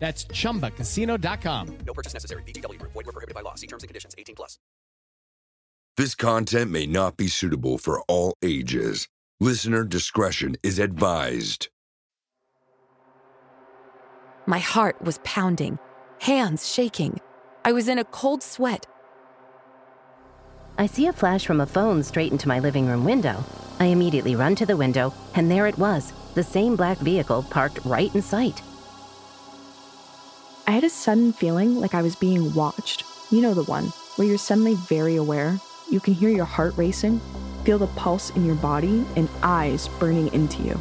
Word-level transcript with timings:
That's 0.00 0.24
chumbacasino.com. 0.24 1.78
No 1.86 1.94
purchase 1.94 2.14
necessary. 2.14 2.42
VGW 2.42 2.78
Group. 2.78 2.92
Void 2.92 3.06
were 3.06 3.12
prohibited 3.12 3.34
by 3.34 3.42
law. 3.42 3.54
See 3.54 3.68
terms 3.68 3.84
and 3.84 3.88
conditions. 3.88 4.14
18 4.18 4.34
plus. 4.34 4.58
This 5.96 6.14
content 6.14 6.70
may 6.70 6.86
not 6.86 7.16
be 7.16 7.28
suitable 7.28 7.76
for 7.78 8.00
all 8.08 8.34
ages. 8.42 9.06
Listener 9.38 9.84
discretion 9.84 10.56
is 10.62 10.78
advised. 10.78 11.68
My 14.46 14.58
heart 14.58 15.00
was 15.02 15.20
pounding, 15.22 15.78
hands 16.20 16.72
shaking. 16.72 17.20
I 17.64 17.72
was 17.72 17.86
in 17.86 17.98
a 17.98 18.04
cold 18.04 18.42
sweat. 18.42 18.86
I 20.78 20.86
see 20.86 21.06
a 21.06 21.12
flash 21.12 21.44
from 21.44 21.60
a 21.60 21.66
phone 21.66 22.02
straight 22.02 22.32
into 22.32 22.48
my 22.48 22.58
living 22.58 22.86
room 22.86 23.04
window. 23.04 23.44
I 23.78 23.86
immediately 23.86 24.36
run 24.36 24.54
to 24.56 24.66
the 24.66 24.76
window, 24.76 25.12
and 25.34 25.50
there 25.50 25.66
it 25.66 25.78
was 25.78 26.12
the 26.34 26.42
same 26.42 26.76
black 26.76 26.98
vehicle 26.98 27.42
parked 27.50 27.84
right 27.84 28.14
in 28.14 28.22
sight. 28.22 28.62
I 30.70 30.74
had 30.74 30.84
a 30.84 30.88
sudden 30.88 31.32
feeling 31.32 31.80
like 31.80 31.94
I 31.94 32.02
was 32.02 32.14
being 32.14 32.54
watched. 32.54 33.02
You 33.32 33.40
know 33.40 33.54
the 33.54 33.64
one 33.64 33.86
where 34.14 34.28
you're 34.28 34.38
suddenly 34.38 34.76
very 34.76 35.16
aware. 35.16 35.58
You 35.90 35.98
can 35.98 36.14
hear 36.14 36.30
your 36.30 36.44
heart 36.44 36.74
racing, 36.76 37.20
feel 37.64 37.76
the 37.76 37.88
pulse 37.88 38.30
in 38.36 38.46
your 38.46 38.54
body, 38.54 39.04
and 39.16 39.28
eyes 39.42 39.88
burning 39.98 40.32
into 40.32 40.62
you. 40.62 40.78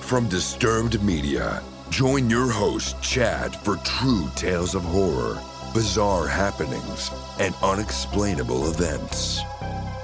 From 0.00 0.28
Disturbed 0.28 1.00
Media, 1.00 1.62
join 1.90 2.28
your 2.28 2.50
host, 2.50 3.00
Chad, 3.00 3.54
for 3.54 3.76
true 3.84 4.28
tales 4.34 4.74
of 4.74 4.82
horror, 4.82 5.40
bizarre 5.72 6.26
happenings, 6.26 7.12
and 7.38 7.54
unexplainable 7.62 8.68
events. 8.68 9.42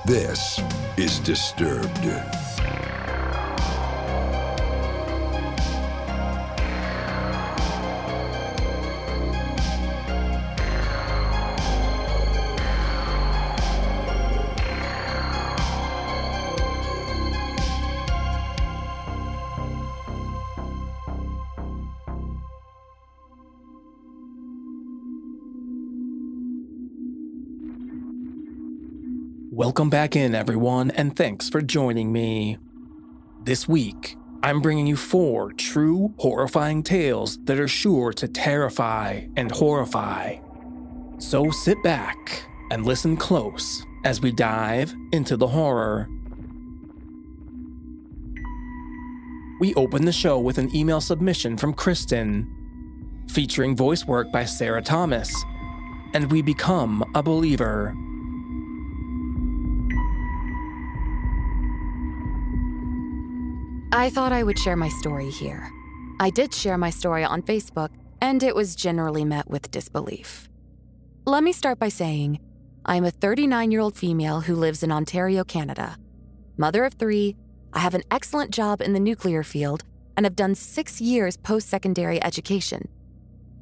This 0.07 0.61
is 0.97 1.19
Disturbed. 1.19 2.48
Welcome 29.79 29.91
back 29.91 30.17
in, 30.17 30.35
everyone, 30.35 30.91
and 30.91 31.15
thanks 31.15 31.49
for 31.49 31.63
joining 31.63 32.11
me. 32.11 32.59
This 33.45 33.69
week, 33.69 34.17
I'm 34.43 34.61
bringing 34.61 34.89
you 34.89 34.97
four 34.97 35.53
true, 35.53 36.13
horrifying 36.19 36.83
tales 36.83 37.39
that 37.45 37.61
are 37.61 37.69
sure 37.69 38.13
to 38.15 38.27
terrify 38.27 39.29
and 39.37 39.53
horrify. 39.53 40.39
So 41.19 41.53
sit 41.53 41.81
back 41.85 42.43
and 42.73 42.85
listen 42.85 43.17
close 43.17 43.87
as 44.05 44.21
we 44.21 44.33
dive 44.33 44.93
into 45.13 45.37
the 45.37 45.47
horror. 45.47 46.09
We 49.61 49.75
open 49.75 50.05
the 50.07 50.13
show 50.13 50.41
with 50.41 50.59
an 50.59 50.75
email 50.75 51.01
submission 51.01 51.57
from 51.57 51.73
Kristen, 51.73 52.51
featuring 53.31 53.77
voice 53.77 54.05
work 54.05 54.33
by 54.33 54.45
Sarah 54.45 54.83
Thomas, 54.83 55.33
and 56.15 56.33
we 56.33 56.43
become 56.43 57.09
a 57.15 57.23
believer. 57.23 57.95
I 63.99 64.11
thought 64.11 64.31
I 64.31 64.45
would 64.45 64.61
share 64.61 64.77
my 64.77 64.91
story 64.91 65.29
here. 65.29 65.73
I 66.21 66.31
did 66.31 66.55
share 66.55 66.79
my 66.79 66.89
story 66.89 67.25
on 67.25 67.43
Facebook, 67.43 67.89
and 68.21 68.45
it 68.45 68.55
was 68.55 68.77
generally 68.77 69.25
met 69.25 69.51
with 69.51 69.73
disbelief. 69.73 70.49
Let 71.25 71.43
me 71.43 71.51
start 71.51 71.81
by 71.81 71.89
saying 71.89 72.39
I 72.85 72.95
am 72.95 73.05
a 73.05 73.11
39 73.11 73.73
year 73.73 73.81
old 73.81 73.97
female 73.97 74.43
who 74.43 74.55
lives 74.55 74.85
in 74.85 74.93
Ontario, 74.93 75.43
Canada. 75.43 75.97
Mother 76.57 76.85
of 76.85 76.95
three, 76.95 77.35
I 77.73 77.81
have 77.81 77.95
an 77.95 78.05
excellent 78.09 78.53
job 78.53 78.81
in 78.81 78.93
the 78.93 79.01
nuclear 79.01 79.43
field 79.43 79.83
and 80.17 80.25
have 80.25 80.37
done 80.37 80.55
six 80.55 81.01
years 81.01 81.37
post 81.37 81.69
secondary 81.69 82.23
education. 82.23 82.87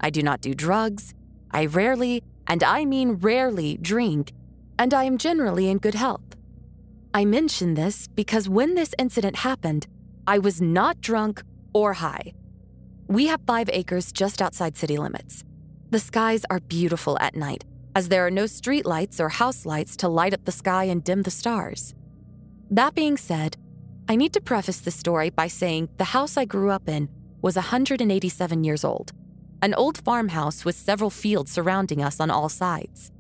I 0.01 0.11
do 0.11 0.23
not 0.23 0.43
do 0.43 0.53
drugs. 0.53 1.15
I 1.51 1.65
rarely, 1.65 2.23
and 2.47 2.63
I 2.63 2.85
mean 2.85 3.13
rarely, 3.13 3.79
drink, 3.79 4.35
and 4.79 4.93
I 4.93 5.05
am 5.05 5.17
generally 5.17 5.71
in 5.71 5.79
good 5.79 5.95
health. 5.95 6.37
I 7.15 7.25
mention 7.25 7.73
this 7.73 8.07
because 8.09 8.51
when 8.51 8.75
this 8.75 8.95
incident 8.99 9.37
happened, 9.37 9.87
I 10.29 10.39
was 10.39 10.61
not 10.61 11.01
drunk 11.01 11.43
or 11.73 11.95
high. 11.95 12.33
We 13.07 13.29
have 13.29 13.41
five 13.47 13.71
acres 13.73 14.11
just 14.11 14.43
outside 14.43 14.77
city 14.77 14.97
limits. 14.97 15.45
The 15.91 16.01
skies 16.01 16.45
are 16.51 16.59
beautiful 16.59 17.17
at 17.21 17.37
night, 17.37 17.65
as 17.95 18.09
there 18.09 18.27
are 18.27 18.31
no 18.31 18.45
streetlights 18.45 19.21
or 19.21 19.29
house 19.29 19.65
lights 19.65 19.97
to 19.99 20.09
light 20.09 20.35
up 20.35 20.45
the 20.45 20.51
sky 20.53 20.85
and 20.85 21.05
dim 21.05 21.23
the 21.23 21.31
stars. 21.31 21.95
That 22.71 22.95
being 22.95 23.17
said, 23.17 23.57
I 24.09 24.17
need 24.17 24.33
to 24.33 24.41
preface 24.41 24.81
this 24.81 24.97
story 24.97 25.31
by 25.31 25.47
saying 25.47 25.91
the 25.97 26.05
house 26.17 26.37
I 26.37 26.45
grew 26.45 26.71
up 26.71 26.89
in 26.89 27.09
was 27.41 27.55
187 27.55 28.65
years 28.65 28.85
old, 28.85 29.13
an 29.63 29.75
old 29.75 29.99
farmhouse 29.99 30.65
with 30.65 30.75
several 30.75 31.11
fields 31.11 31.53
surrounding 31.53 32.03
us 32.03 32.19
on 32.19 32.31
all 32.31 32.49
sides. 32.49 33.13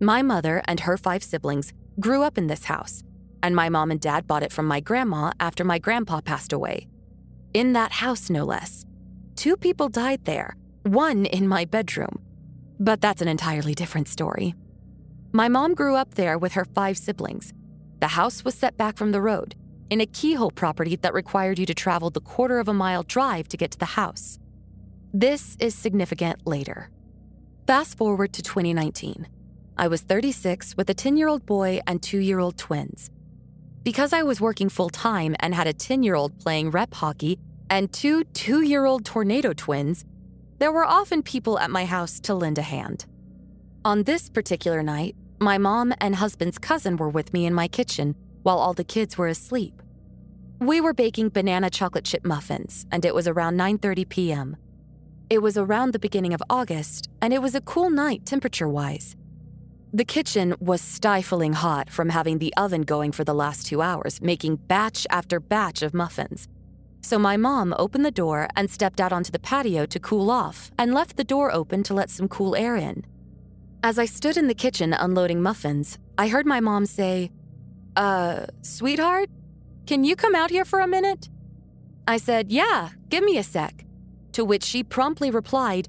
My 0.00 0.22
mother 0.22 0.62
and 0.64 0.80
her 0.80 0.96
five 0.96 1.22
siblings 1.22 1.74
grew 1.98 2.22
up 2.22 2.38
in 2.38 2.46
this 2.46 2.64
house, 2.64 3.02
and 3.42 3.54
my 3.54 3.68
mom 3.68 3.90
and 3.90 4.00
dad 4.00 4.26
bought 4.26 4.42
it 4.42 4.52
from 4.52 4.66
my 4.66 4.80
grandma 4.80 5.32
after 5.40 5.64
my 5.64 5.78
grandpa 5.78 6.20
passed 6.20 6.52
away. 6.52 6.88
In 7.54 7.72
that 7.72 7.92
house, 7.92 8.30
no 8.30 8.44
less. 8.44 8.84
Two 9.36 9.56
people 9.56 9.88
died 9.88 10.24
there, 10.24 10.56
one 10.82 11.26
in 11.26 11.48
my 11.48 11.64
bedroom. 11.64 12.20
But 12.78 13.00
that's 13.00 13.22
an 13.22 13.28
entirely 13.28 13.74
different 13.74 14.08
story. 14.08 14.54
My 15.32 15.48
mom 15.48 15.74
grew 15.74 15.96
up 15.96 16.14
there 16.14 16.38
with 16.38 16.52
her 16.52 16.64
five 16.64 16.98
siblings. 16.98 17.52
The 18.00 18.08
house 18.08 18.44
was 18.44 18.54
set 18.54 18.76
back 18.76 18.96
from 18.96 19.12
the 19.12 19.20
road, 19.20 19.54
in 19.90 20.00
a 20.00 20.06
keyhole 20.06 20.50
property 20.50 20.96
that 20.96 21.14
required 21.14 21.58
you 21.58 21.66
to 21.66 21.74
travel 21.74 22.10
the 22.10 22.20
quarter 22.20 22.58
of 22.58 22.68
a 22.68 22.74
mile 22.74 23.02
drive 23.02 23.48
to 23.48 23.56
get 23.56 23.70
to 23.72 23.78
the 23.78 23.84
house. 23.84 24.38
This 25.12 25.56
is 25.58 25.74
significant 25.74 26.46
later. 26.46 26.90
Fast 27.66 27.98
forward 27.98 28.32
to 28.32 28.42
2019. 28.42 29.26
I 29.76 29.88
was 29.88 30.02
36 30.02 30.76
with 30.76 30.88
a 30.90 30.94
10 30.94 31.16
year 31.16 31.28
old 31.28 31.46
boy 31.46 31.80
and 31.86 32.02
two 32.02 32.18
year 32.18 32.38
old 32.38 32.56
twins. 32.56 33.10
Because 33.82 34.12
I 34.12 34.22
was 34.22 34.42
working 34.42 34.68
full 34.68 34.90
time 34.90 35.34
and 35.40 35.54
had 35.54 35.66
a 35.66 35.72
10 35.72 36.02
year 36.02 36.14
old 36.14 36.38
playing 36.38 36.70
rep 36.70 36.92
hockey 36.92 37.38
and 37.70 37.90
two 37.92 38.24
two 38.24 38.62
year 38.62 38.84
old 38.84 39.06
tornado 39.06 39.54
twins, 39.54 40.04
there 40.58 40.72
were 40.72 40.84
often 40.84 41.22
people 41.22 41.58
at 41.58 41.70
my 41.70 41.86
house 41.86 42.20
to 42.20 42.34
lend 42.34 42.58
a 42.58 42.62
hand. 42.62 43.06
On 43.84 44.02
this 44.02 44.28
particular 44.28 44.82
night, 44.82 45.16
my 45.38 45.56
mom 45.56 45.94
and 45.98 46.16
husband's 46.16 46.58
cousin 46.58 46.98
were 46.98 47.08
with 47.08 47.32
me 47.32 47.46
in 47.46 47.54
my 47.54 47.68
kitchen 47.68 48.14
while 48.42 48.58
all 48.58 48.74
the 48.74 48.84
kids 48.84 49.16
were 49.16 49.28
asleep. 49.28 49.80
We 50.58 50.82
were 50.82 50.92
baking 50.92 51.30
banana 51.30 51.70
chocolate 51.70 52.04
chip 52.04 52.26
muffins, 52.26 52.84
and 52.92 53.02
it 53.06 53.14
was 53.14 53.26
around 53.26 53.56
9:30 53.56 54.08
p.m. 54.10 54.56
It 55.30 55.40
was 55.40 55.56
around 55.56 55.92
the 55.92 55.98
beginning 55.98 56.34
of 56.34 56.42
August, 56.50 57.08
and 57.22 57.32
it 57.32 57.40
was 57.40 57.54
a 57.54 57.62
cool 57.62 57.88
night 57.88 58.26
temperature-wise. 58.26 59.16
The 59.92 60.04
kitchen 60.04 60.54
was 60.60 60.80
stifling 60.80 61.52
hot 61.52 61.90
from 61.90 62.10
having 62.10 62.38
the 62.38 62.54
oven 62.56 62.82
going 62.82 63.10
for 63.10 63.24
the 63.24 63.34
last 63.34 63.66
two 63.66 63.82
hours, 63.82 64.22
making 64.22 64.56
batch 64.56 65.04
after 65.10 65.40
batch 65.40 65.82
of 65.82 65.94
muffins. 65.94 66.46
So 67.02 67.18
my 67.18 67.36
mom 67.36 67.74
opened 67.76 68.04
the 68.04 68.12
door 68.12 68.46
and 68.54 68.70
stepped 68.70 69.00
out 69.00 69.12
onto 69.12 69.32
the 69.32 69.40
patio 69.40 69.86
to 69.86 69.98
cool 69.98 70.30
off 70.30 70.70
and 70.78 70.94
left 70.94 71.16
the 71.16 71.24
door 71.24 71.52
open 71.52 71.82
to 71.84 71.94
let 71.94 72.08
some 72.08 72.28
cool 72.28 72.54
air 72.54 72.76
in. 72.76 73.04
As 73.82 73.98
I 73.98 74.04
stood 74.04 74.36
in 74.36 74.46
the 74.46 74.54
kitchen 74.54 74.92
unloading 74.92 75.42
muffins, 75.42 75.98
I 76.16 76.28
heard 76.28 76.46
my 76.46 76.60
mom 76.60 76.86
say, 76.86 77.32
Uh, 77.96 78.46
sweetheart, 78.62 79.28
can 79.88 80.04
you 80.04 80.14
come 80.14 80.36
out 80.36 80.50
here 80.50 80.64
for 80.64 80.78
a 80.78 80.86
minute? 80.86 81.28
I 82.06 82.18
said, 82.18 82.52
Yeah, 82.52 82.90
give 83.08 83.24
me 83.24 83.38
a 83.38 83.42
sec. 83.42 83.84
To 84.32 84.44
which 84.44 84.62
she 84.62 84.84
promptly 84.84 85.32
replied, 85.32 85.88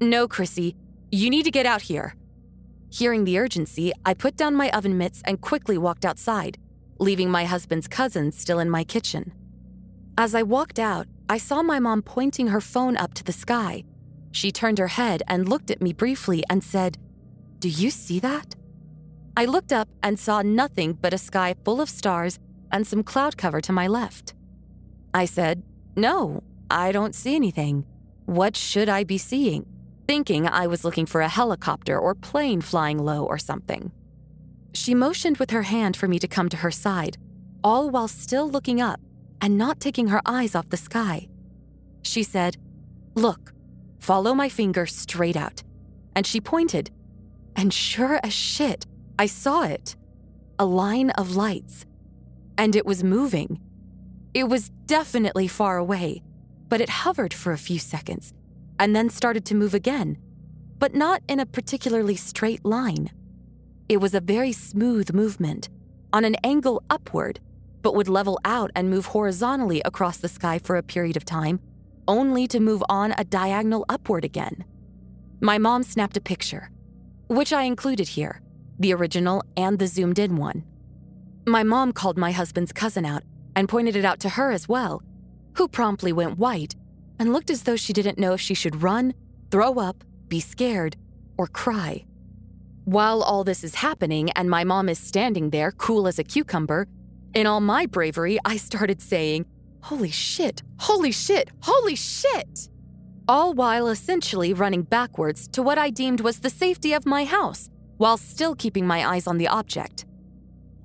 No, 0.00 0.28
Chrissy, 0.28 0.76
you 1.10 1.30
need 1.30 1.46
to 1.46 1.50
get 1.50 1.66
out 1.66 1.82
here. 1.82 2.14
Hearing 2.92 3.24
the 3.24 3.38
urgency, 3.38 3.92
I 4.04 4.14
put 4.14 4.36
down 4.36 4.56
my 4.56 4.68
oven 4.70 4.98
mitts 4.98 5.22
and 5.24 5.40
quickly 5.40 5.78
walked 5.78 6.04
outside, 6.04 6.58
leaving 6.98 7.30
my 7.30 7.44
husband's 7.44 7.86
cousin 7.86 8.32
still 8.32 8.58
in 8.58 8.68
my 8.68 8.82
kitchen. 8.82 9.32
As 10.18 10.34
I 10.34 10.42
walked 10.42 10.80
out, 10.80 11.06
I 11.28 11.38
saw 11.38 11.62
my 11.62 11.78
mom 11.78 12.02
pointing 12.02 12.48
her 12.48 12.60
phone 12.60 12.96
up 12.96 13.14
to 13.14 13.24
the 13.24 13.32
sky. 13.32 13.84
She 14.32 14.50
turned 14.50 14.78
her 14.78 14.88
head 14.88 15.22
and 15.28 15.48
looked 15.48 15.70
at 15.70 15.80
me 15.80 15.92
briefly 15.92 16.42
and 16.50 16.64
said, 16.64 16.98
Do 17.60 17.68
you 17.68 17.90
see 17.90 18.18
that? 18.20 18.56
I 19.36 19.44
looked 19.44 19.72
up 19.72 19.88
and 20.02 20.18
saw 20.18 20.42
nothing 20.42 20.94
but 20.94 21.14
a 21.14 21.18
sky 21.18 21.54
full 21.64 21.80
of 21.80 21.88
stars 21.88 22.40
and 22.72 22.84
some 22.84 23.04
cloud 23.04 23.36
cover 23.36 23.60
to 23.60 23.72
my 23.72 23.86
left. 23.86 24.34
I 25.14 25.26
said, 25.26 25.62
No, 25.94 26.42
I 26.68 26.90
don't 26.90 27.14
see 27.14 27.36
anything. 27.36 27.86
What 28.26 28.56
should 28.56 28.88
I 28.88 29.04
be 29.04 29.18
seeing? 29.18 29.64
Thinking 30.10 30.48
I 30.48 30.66
was 30.66 30.82
looking 30.82 31.06
for 31.06 31.20
a 31.20 31.28
helicopter 31.28 31.96
or 31.96 32.16
plane 32.16 32.60
flying 32.62 32.98
low 32.98 33.24
or 33.24 33.38
something. 33.38 33.92
She 34.74 34.92
motioned 34.92 35.36
with 35.36 35.52
her 35.52 35.62
hand 35.62 35.96
for 35.96 36.08
me 36.08 36.18
to 36.18 36.26
come 36.26 36.48
to 36.48 36.56
her 36.56 36.72
side, 36.72 37.16
all 37.62 37.90
while 37.90 38.08
still 38.08 38.50
looking 38.50 38.80
up 38.80 38.98
and 39.40 39.56
not 39.56 39.78
taking 39.78 40.08
her 40.08 40.20
eyes 40.26 40.56
off 40.56 40.68
the 40.68 40.76
sky. 40.76 41.28
She 42.02 42.24
said, 42.24 42.56
Look, 43.14 43.52
follow 44.00 44.34
my 44.34 44.48
finger 44.48 44.84
straight 44.84 45.36
out. 45.36 45.62
And 46.16 46.26
she 46.26 46.40
pointed. 46.40 46.90
And 47.54 47.72
sure 47.72 48.18
as 48.24 48.32
shit, 48.32 48.86
I 49.16 49.26
saw 49.26 49.62
it 49.62 49.94
a 50.58 50.64
line 50.64 51.10
of 51.10 51.36
lights. 51.36 51.86
And 52.58 52.74
it 52.74 52.84
was 52.84 53.04
moving. 53.04 53.60
It 54.34 54.48
was 54.48 54.70
definitely 54.86 55.46
far 55.46 55.78
away, 55.78 56.24
but 56.68 56.80
it 56.80 56.88
hovered 56.88 57.32
for 57.32 57.52
a 57.52 57.64
few 57.68 57.78
seconds 57.78 58.34
and 58.80 58.96
then 58.96 59.10
started 59.10 59.44
to 59.44 59.54
move 59.54 59.74
again, 59.74 60.16
but 60.78 60.94
not 60.94 61.22
in 61.28 61.38
a 61.38 61.46
particularly 61.46 62.16
straight 62.16 62.64
line. 62.64 63.10
It 63.90 63.98
was 63.98 64.14
a 64.14 64.20
very 64.20 64.52
smooth 64.52 65.12
movement, 65.12 65.68
on 66.14 66.24
an 66.24 66.34
angle 66.42 66.82
upward, 66.88 67.38
but 67.82 67.94
would 67.94 68.08
level 68.08 68.40
out 68.44 68.70
and 68.74 68.88
move 68.88 69.06
horizontally 69.06 69.82
across 69.84 70.16
the 70.16 70.28
sky 70.28 70.58
for 70.58 70.76
a 70.76 70.82
period 70.82 71.16
of 71.16 71.26
time, 71.26 71.60
only 72.08 72.48
to 72.48 72.58
move 72.58 72.82
on 72.88 73.12
a 73.18 73.24
diagonal 73.24 73.84
upward 73.90 74.24
again. 74.24 74.64
My 75.40 75.58
mom 75.58 75.82
snapped 75.82 76.16
a 76.16 76.20
picture, 76.20 76.70
which 77.28 77.52
I 77.52 77.64
included 77.64 78.08
here, 78.08 78.40
the 78.78 78.94
original 78.94 79.42
and 79.58 79.78
the 79.78 79.86
zoomed 79.86 80.18
in 80.18 80.36
one. 80.36 80.64
My 81.46 81.62
mom 81.62 81.92
called 81.92 82.16
my 82.16 82.32
husband's 82.32 82.72
cousin 82.72 83.04
out 83.04 83.24
and 83.54 83.68
pointed 83.68 83.94
it 83.94 84.06
out 84.06 84.20
to 84.20 84.30
her 84.30 84.52
as 84.52 84.68
well, 84.68 85.02
who 85.56 85.68
promptly 85.68 86.12
went 86.12 86.38
white 86.38 86.74
and 87.20 87.34
looked 87.34 87.50
as 87.50 87.62
though 87.62 87.76
she 87.76 87.92
didn't 87.92 88.18
know 88.18 88.32
if 88.32 88.40
she 88.40 88.54
should 88.54 88.82
run, 88.82 89.12
throw 89.50 89.74
up, 89.74 90.02
be 90.28 90.40
scared, 90.40 90.96
or 91.36 91.46
cry. 91.46 92.04
While 92.86 93.22
all 93.22 93.44
this 93.44 93.62
is 93.62 93.74
happening 93.76 94.30
and 94.30 94.48
my 94.48 94.64
mom 94.64 94.88
is 94.88 94.98
standing 94.98 95.50
there, 95.50 95.70
cool 95.70 96.08
as 96.08 96.18
a 96.18 96.24
cucumber, 96.24 96.88
in 97.34 97.46
all 97.46 97.60
my 97.60 97.84
bravery, 97.84 98.38
I 98.44 98.56
started 98.56 99.02
saying, 99.02 99.44
Holy 99.82 100.10
shit, 100.10 100.62
holy 100.78 101.12
shit, 101.12 101.50
holy 101.62 101.94
shit! 101.94 102.68
All 103.28 103.52
while 103.54 103.88
essentially 103.88 104.54
running 104.54 104.82
backwards 104.82 105.46
to 105.48 105.62
what 105.62 105.78
I 105.78 105.90
deemed 105.90 106.20
was 106.20 106.40
the 106.40 106.50
safety 106.50 106.94
of 106.94 107.06
my 107.06 107.24
house, 107.24 107.68
while 107.98 108.16
still 108.16 108.54
keeping 108.54 108.86
my 108.86 109.06
eyes 109.06 109.26
on 109.26 109.36
the 109.36 109.48
object. 109.48 110.06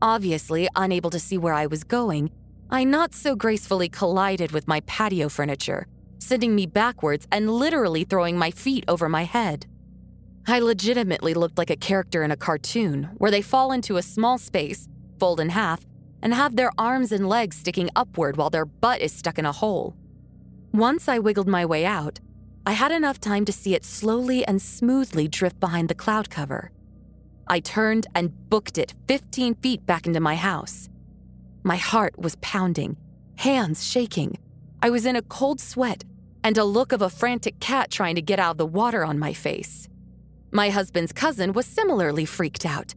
Obviously, 0.01 0.67
unable 0.75 1.09
to 1.09 1.19
see 1.19 1.37
where 1.37 1.53
I 1.53 1.65
was 1.65 1.83
going, 1.83 2.29
I 2.69 2.83
not 2.83 3.13
so 3.15 3.35
gracefully 3.35 3.89
collided 3.89 4.51
with 4.51 4.67
my 4.67 4.81
patio 4.81 5.29
furniture, 5.29 5.87
sending 6.25 6.55
me 6.55 6.65
backwards 6.65 7.27
and 7.31 7.49
literally 7.49 8.03
throwing 8.03 8.37
my 8.37 8.51
feet 8.51 8.83
over 8.87 9.07
my 9.07 9.23
head. 9.23 9.67
I 10.47 10.59
legitimately 10.59 11.33
looked 11.33 11.57
like 11.57 11.69
a 11.69 11.75
character 11.75 12.23
in 12.23 12.31
a 12.31 12.37
cartoon 12.37 13.09
where 13.17 13.31
they 13.31 13.41
fall 13.41 13.71
into 13.71 13.97
a 13.97 14.01
small 14.01 14.37
space, 14.37 14.87
fold 15.19 15.39
in 15.39 15.49
half, 15.49 15.85
and 16.21 16.33
have 16.33 16.55
their 16.55 16.71
arms 16.77 17.11
and 17.11 17.29
legs 17.29 17.57
sticking 17.57 17.89
upward 17.95 18.37
while 18.37 18.49
their 18.49 18.65
butt 18.65 19.01
is 19.01 19.11
stuck 19.11 19.37
in 19.37 19.45
a 19.45 19.51
hole. 19.51 19.95
Once 20.73 21.07
I 21.07 21.19
wiggled 21.19 21.47
my 21.47 21.65
way 21.65 21.85
out, 21.85 22.19
I 22.65 22.73
had 22.73 22.91
enough 22.91 23.19
time 23.19 23.45
to 23.45 23.51
see 23.51 23.75
it 23.75 23.85
slowly 23.85 24.45
and 24.45 24.61
smoothly 24.61 25.27
drift 25.27 25.59
behind 25.59 25.89
the 25.89 25.95
cloud 25.95 26.29
cover. 26.29 26.71
I 27.47 27.59
turned 27.59 28.07
and 28.15 28.49
booked 28.49 28.77
it 28.79 28.95
15 29.07 29.55
feet 29.55 29.85
back 29.85 30.07
into 30.07 30.19
my 30.19 30.35
house. 30.35 30.89
My 31.63 31.75
heart 31.75 32.17
was 32.17 32.37
pounding, 32.41 32.97
hands 33.37 33.85
shaking. 33.85 34.37
I 34.81 34.89
was 34.89 35.05
in 35.05 35.15
a 35.15 35.21
cold 35.21 35.59
sweat 35.59 36.03
and 36.45 36.59
a 36.59 36.63
look 36.63 36.91
of 36.91 37.01
a 37.01 37.09
frantic 37.09 37.59
cat 37.59 37.89
trying 37.89 38.13
to 38.13 38.21
get 38.21 38.37
out 38.37 38.51
of 38.51 38.57
the 38.57 38.65
water 38.67 39.03
on 39.03 39.17
my 39.17 39.33
face. 39.33 39.89
My 40.51 40.69
husband's 40.69 41.11
cousin 41.11 41.53
was 41.53 41.65
similarly 41.65 42.23
freaked 42.23 42.67
out. 42.67 42.93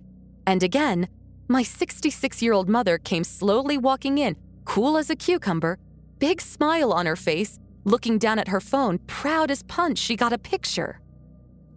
And 0.46 0.62
again, 0.62 1.08
my 1.48 1.62
66 1.62 2.42
year 2.42 2.52
old 2.52 2.68
mother 2.68 2.98
came 2.98 3.24
slowly 3.24 3.78
walking 3.78 4.18
in, 4.18 4.36
cool 4.66 4.98
as 4.98 5.08
a 5.08 5.16
cucumber, 5.16 5.78
big 6.18 6.42
smile 6.42 6.92
on 6.92 7.06
her 7.06 7.16
face, 7.16 7.58
looking 7.84 8.18
down 8.18 8.38
at 8.38 8.48
her 8.48 8.60
phone, 8.60 8.98
proud 9.06 9.50
as 9.50 9.62
punch 9.62 9.96
she 9.96 10.14
got 10.14 10.34
a 10.34 10.38
picture. 10.38 11.00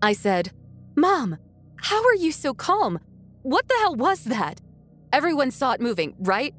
I 0.01 0.11
said, 0.11 0.51
Mom, 0.97 1.37
how 1.77 2.03
are 2.03 2.15
you 2.15 2.33
so 2.33 2.53
calm? 2.53 2.99
What 3.43 3.69
the 3.69 3.77
hell 3.79 3.95
was 3.95 4.25
that? 4.25 4.59
Everyone 5.13 5.51
saw 5.51 5.71
it 5.71 5.79
moving, 5.79 6.15
right? 6.19 6.53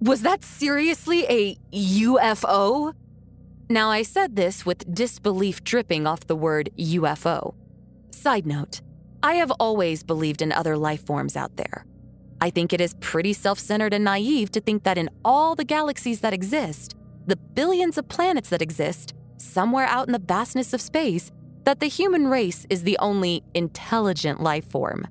Was 0.00 0.22
that 0.22 0.44
seriously 0.44 1.24
a 1.28 1.56
UFO? 1.72 2.94
Now, 3.68 3.90
I 3.90 4.02
said 4.02 4.36
this 4.36 4.66
with 4.66 4.94
disbelief 4.94 5.64
dripping 5.64 6.06
off 6.06 6.26
the 6.26 6.36
word 6.36 6.68
UFO. 6.78 7.54
Side 8.10 8.46
note 8.46 8.82
I 9.22 9.34
have 9.34 9.50
always 9.52 10.02
believed 10.02 10.42
in 10.42 10.52
other 10.52 10.76
life 10.76 11.06
forms 11.06 11.34
out 11.34 11.56
there. 11.56 11.86
I 12.42 12.50
think 12.50 12.74
it 12.74 12.80
is 12.82 12.94
pretty 13.00 13.32
self 13.32 13.58
centered 13.58 13.94
and 13.94 14.04
naive 14.04 14.50
to 14.52 14.60
think 14.60 14.82
that 14.84 14.98
in 14.98 15.08
all 15.24 15.54
the 15.54 15.64
galaxies 15.64 16.20
that 16.20 16.34
exist, 16.34 16.94
the 17.26 17.36
billions 17.36 17.96
of 17.96 18.06
planets 18.06 18.50
that 18.50 18.60
exist, 18.60 19.14
somewhere 19.38 19.86
out 19.86 20.06
in 20.06 20.12
the 20.12 20.18
vastness 20.18 20.74
of 20.74 20.82
space, 20.82 21.30
that 21.64 21.80
the 21.80 21.88
human 21.88 22.26
race 22.26 22.66
is 22.68 22.82
the 22.82 22.98
only 22.98 23.42
intelligent 23.54 24.42
life 24.42 24.70
form. 24.70 25.06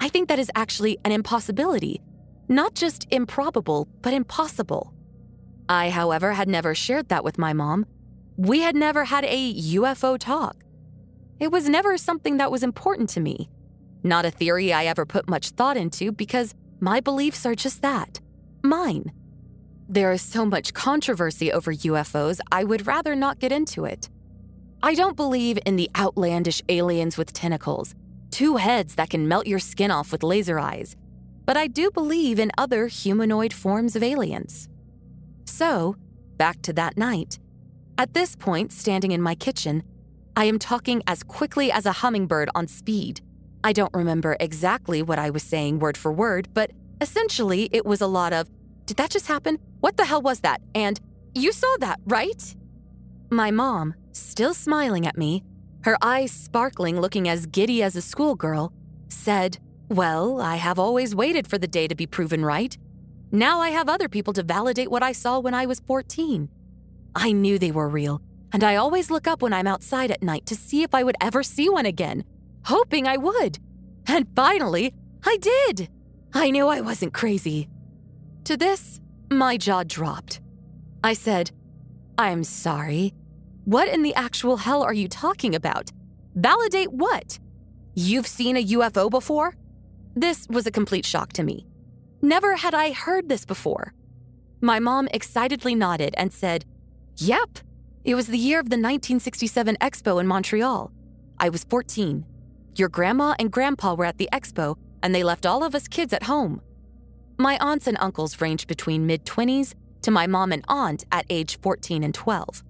I 0.00 0.08
think 0.08 0.28
that 0.28 0.40
is 0.40 0.50
actually 0.56 0.98
an 1.04 1.12
impossibility, 1.12 2.00
not 2.48 2.74
just 2.74 3.06
improbable, 3.12 3.86
but 4.02 4.12
impossible. 4.12 4.92
I, 5.68 5.90
however, 5.90 6.32
had 6.32 6.48
never 6.48 6.74
shared 6.74 7.08
that 7.08 7.24
with 7.24 7.38
my 7.38 7.52
mom. 7.52 7.86
We 8.36 8.60
had 8.60 8.76
never 8.76 9.04
had 9.04 9.24
a 9.24 9.54
UFO 9.54 10.18
talk. 10.18 10.56
It 11.38 11.52
was 11.52 11.68
never 11.68 11.96
something 11.96 12.38
that 12.38 12.50
was 12.50 12.62
important 12.62 13.10
to 13.10 13.20
me. 13.20 13.48
Not 14.02 14.24
a 14.24 14.30
theory 14.30 14.72
I 14.72 14.86
ever 14.86 15.04
put 15.04 15.28
much 15.28 15.50
thought 15.50 15.76
into 15.76 16.12
because 16.12 16.54
my 16.80 17.00
beliefs 17.00 17.44
are 17.44 17.54
just 17.54 17.82
that 17.82 18.20
mine. 18.62 19.12
There 19.88 20.12
is 20.12 20.20
so 20.20 20.44
much 20.44 20.74
controversy 20.74 21.50
over 21.52 21.72
UFOs, 21.72 22.40
I 22.52 22.64
would 22.64 22.86
rather 22.86 23.16
not 23.16 23.38
get 23.38 23.52
into 23.52 23.84
it. 23.84 24.10
I 24.82 24.94
don't 24.94 25.16
believe 25.16 25.58
in 25.64 25.76
the 25.76 25.90
outlandish 25.96 26.62
aliens 26.68 27.16
with 27.16 27.32
tentacles, 27.32 27.94
two 28.30 28.56
heads 28.56 28.94
that 28.96 29.10
can 29.10 29.26
melt 29.26 29.46
your 29.46 29.58
skin 29.58 29.90
off 29.90 30.12
with 30.12 30.22
laser 30.22 30.58
eyes, 30.58 30.96
but 31.46 31.56
I 31.56 31.66
do 31.66 31.90
believe 31.90 32.38
in 32.38 32.52
other 32.58 32.88
humanoid 32.88 33.52
forms 33.52 33.96
of 33.96 34.02
aliens. 34.02 34.68
So, 35.48 35.96
back 36.36 36.60
to 36.62 36.72
that 36.74 36.96
night. 36.96 37.38
At 37.96 38.14
this 38.14 38.36
point, 38.36 38.70
standing 38.70 39.12
in 39.12 39.22
my 39.22 39.34
kitchen, 39.34 39.82
I 40.36 40.44
am 40.44 40.58
talking 40.58 41.02
as 41.06 41.22
quickly 41.22 41.72
as 41.72 41.86
a 41.86 41.92
hummingbird 41.92 42.50
on 42.54 42.68
speed. 42.68 43.22
I 43.64 43.72
don't 43.72 43.92
remember 43.92 44.36
exactly 44.38 45.02
what 45.02 45.18
I 45.18 45.30
was 45.30 45.42
saying 45.42 45.80
word 45.80 45.96
for 45.96 46.12
word, 46.12 46.48
but 46.54 46.70
essentially 47.00 47.68
it 47.72 47.84
was 47.84 48.00
a 48.00 48.06
lot 48.06 48.32
of, 48.32 48.48
Did 48.86 48.98
that 48.98 49.10
just 49.10 49.26
happen? 49.26 49.58
What 49.80 49.96
the 49.96 50.04
hell 50.04 50.22
was 50.22 50.40
that? 50.40 50.60
And, 50.74 51.00
You 51.34 51.50
saw 51.50 51.76
that, 51.80 51.98
right? 52.06 52.54
My 53.30 53.50
mom, 53.50 53.94
still 54.12 54.54
smiling 54.54 55.06
at 55.06 55.18
me, 55.18 55.42
her 55.82 55.96
eyes 56.02 56.30
sparkling, 56.30 57.00
looking 57.00 57.28
as 57.28 57.46
giddy 57.46 57.82
as 57.82 57.96
a 57.96 58.02
schoolgirl, 58.02 58.72
said, 59.08 59.58
Well, 59.88 60.40
I 60.40 60.56
have 60.56 60.78
always 60.78 61.14
waited 61.14 61.48
for 61.48 61.58
the 61.58 61.66
day 61.66 61.88
to 61.88 61.94
be 61.94 62.06
proven 62.06 62.44
right. 62.44 62.76
Now 63.30 63.60
I 63.60 63.70
have 63.70 63.88
other 63.88 64.08
people 64.08 64.32
to 64.34 64.42
validate 64.42 64.90
what 64.90 65.02
I 65.02 65.12
saw 65.12 65.38
when 65.38 65.52
I 65.54 65.66
was 65.66 65.80
14. 65.80 66.48
I 67.14 67.32
knew 67.32 67.58
they 67.58 67.70
were 67.70 67.88
real, 67.88 68.22
and 68.52 68.64
I 68.64 68.76
always 68.76 69.10
look 69.10 69.26
up 69.26 69.42
when 69.42 69.52
I'm 69.52 69.66
outside 69.66 70.10
at 70.10 70.22
night 70.22 70.46
to 70.46 70.54
see 70.54 70.82
if 70.82 70.94
I 70.94 71.02
would 71.02 71.16
ever 71.20 71.42
see 71.42 71.68
one 71.68 71.84
again, 71.84 72.24
hoping 72.64 73.06
I 73.06 73.18
would. 73.18 73.58
And 74.06 74.26
finally, 74.34 74.94
I 75.24 75.36
did. 75.36 75.90
I 76.32 76.50
knew 76.50 76.68
I 76.68 76.80
wasn't 76.80 77.12
crazy. 77.12 77.68
To 78.44 78.56
this, 78.56 79.00
my 79.30 79.58
jaw 79.58 79.82
dropped. 79.82 80.40
I 81.04 81.12
said, 81.12 81.50
I'm 82.16 82.44
sorry. 82.44 83.12
What 83.64 83.88
in 83.88 84.02
the 84.02 84.14
actual 84.14 84.56
hell 84.56 84.82
are 84.82 84.94
you 84.94 85.06
talking 85.06 85.54
about? 85.54 85.92
Validate 86.34 86.92
what? 86.92 87.38
You've 87.94 88.26
seen 88.26 88.56
a 88.56 88.64
UFO 88.64 89.10
before? 89.10 89.54
This 90.16 90.46
was 90.48 90.66
a 90.66 90.70
complete 90.70 91.04
shock 91.04 91.34
to 91.34 91.42
me. 91.42 91.66
Never 92.20 92.56
had 92.56 92.74
I 92.74 92.92
heard 92.92 93.28
this 93.28 93.44
before. 93.44 93.92
My 94.60 94.80
mom 94.80 95.08
excitedly 95.12 95.74
nodded 95.74 96.14
and 96.16 96.32
said, 96.32 96.64
Yep, 97.16 97.58
it 98.04 98.14
was 98.14 98.26
the 98.26 98.38
year 98.38 98.58
of 98.58 98.70
the 98.70 98.76
1967 98.76 99.76
Expo 99.80 100.20
in 100.20 100.26
Montreal. 100.26 100.90
I 101.38 101.48
was 101.48 101.64
14. 101.64 102.24
Your 102.74 102.88
grandma 102.88 103.34
and 103.38 103.52
grandpa 103.52 103.94
were 103.94 104.04
at 104.04 104.18
the 104.18 104.28
expo, 104.32 104.76
and 105.02 105.14
they 105.14 105.22
left 105.22 105.46
all 105.46 105.62
of 105.62 105.74
us 105.74 105.86
kids 105.86 106.12
at 106.12 106.24
home. 106.24 106.60
My 107.38 107.56
aunts 107.58 107.86
and 107.86 107.96
uncles 108.00 108.40
ranged 108.40 108.66
between 108.66 109.06
mid 109.06 109.24
20s 109.24 109.74
to 110.02 110.10
my 110.10 110.26
mom 110.26 110.52
and 110.52 110.64
aunt 110.68 111.04
at 111.12 111.26
age 111.30 111.60
14 111.60 112.02
and 112.02 112.14
12. 112.14 112.64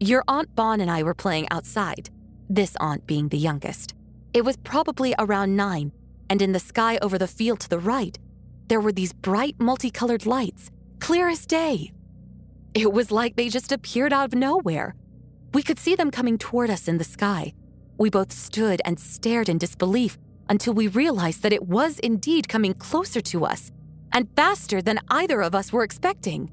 Your 0.00 0.22
Aunt 0.28 0.54
Bon 0.54 0.80
and 0.82 0.90
I 0.90 1.02
were 1.02 1.14
playing 1.14 1.48
outside, 1.50 2.10
this 2.50 2.76
aunt 2.78 3.06
being 3.06 3.28
the 3.28 3.38
youngest. 3.38 3.94
It 4.34 4.44
was 4.44 4.58
probably 4.58 5.14
around 5.18 5.56
nine, 5.56 5.92
and 6.28 6.42
in 6.42 6.52
the 6.52 6.60
sky 6.60 6.98
over 7.00 7.16
the 7.16 7.26
field 7.26 7.60
to 7.60 7.70
the 7.70 7.78
right, 7.78 8.18
there 8.68 8.80
were 8.80 8.92
these 8.92 9.12
bright 9.12 9.56
multicolored 9.58 10.26
lights, 10.26 10.70
clear 11.00 11.28
as 11.28 11.46
day. 11.46 11.92
It 12.74 12.92
was 12.92 13.10
like 13.10 13.36
they 13.36 13.48
just 13.48 13.72
appeared 13.72 14.12
out 14.12 14.26
of 14.26 14.34
nowhere. 14.34 14.94
We 15.54 15.62
could 15.62 15.78
see 15.78 15.94
them 15.94 16.10
coming 16.10 16.36
toward 16.36 16.70
us 16.70 16.88
in 16.88 16.98
the 16.98 17.04
sky. 17.04 17.54
We 17.98 18.10
both 18.10 18.32
stood 18.32 18.82
and 18.84 19.00
stared 19.00 19.48
in 19.48 19.58
disbelief 19.58 20.18
until 20.48 20.74
we 20.74 20.88
realized 20.88 21.42
that 21.42 21.52
it 21.52 21.66
was 21.66 21.98
indeed 22.00 22.48
coming 22.48 22.74
closer 22.74 23.20
to 23.20 23.44
us 23.44 23.72
and 24.12 24.28
faster 24.36 24.82
than 24.82 25.00
either 25.08 25.42
of 25.42 25.54
us 25.54 25.72
were 25.72 25.82
expecting. 25.82 26.50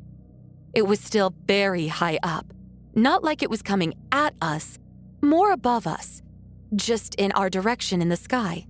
It 0.74 0.88
was 0.88 1.00
still 1.00 1.34
very 1.48 1.88
high 1.88 2.20
up, 2.24 2.54
not 2.96 3.24
like 3.24 3.44
it 3.44 3.50
was 3.50 3.62
coming 3.62 3.94
at 4.12 4.34
us, 4.42 4.80
more 5.22 5.52
above 5.52 5.86
us, 5.86 6.22
just 6.76 7.16
in 7.16 7.32
our 7.34 7.50
direction 7.50 8.02
in 8.02 8.10
the 8.10 8.16
sky. 8.16 8.66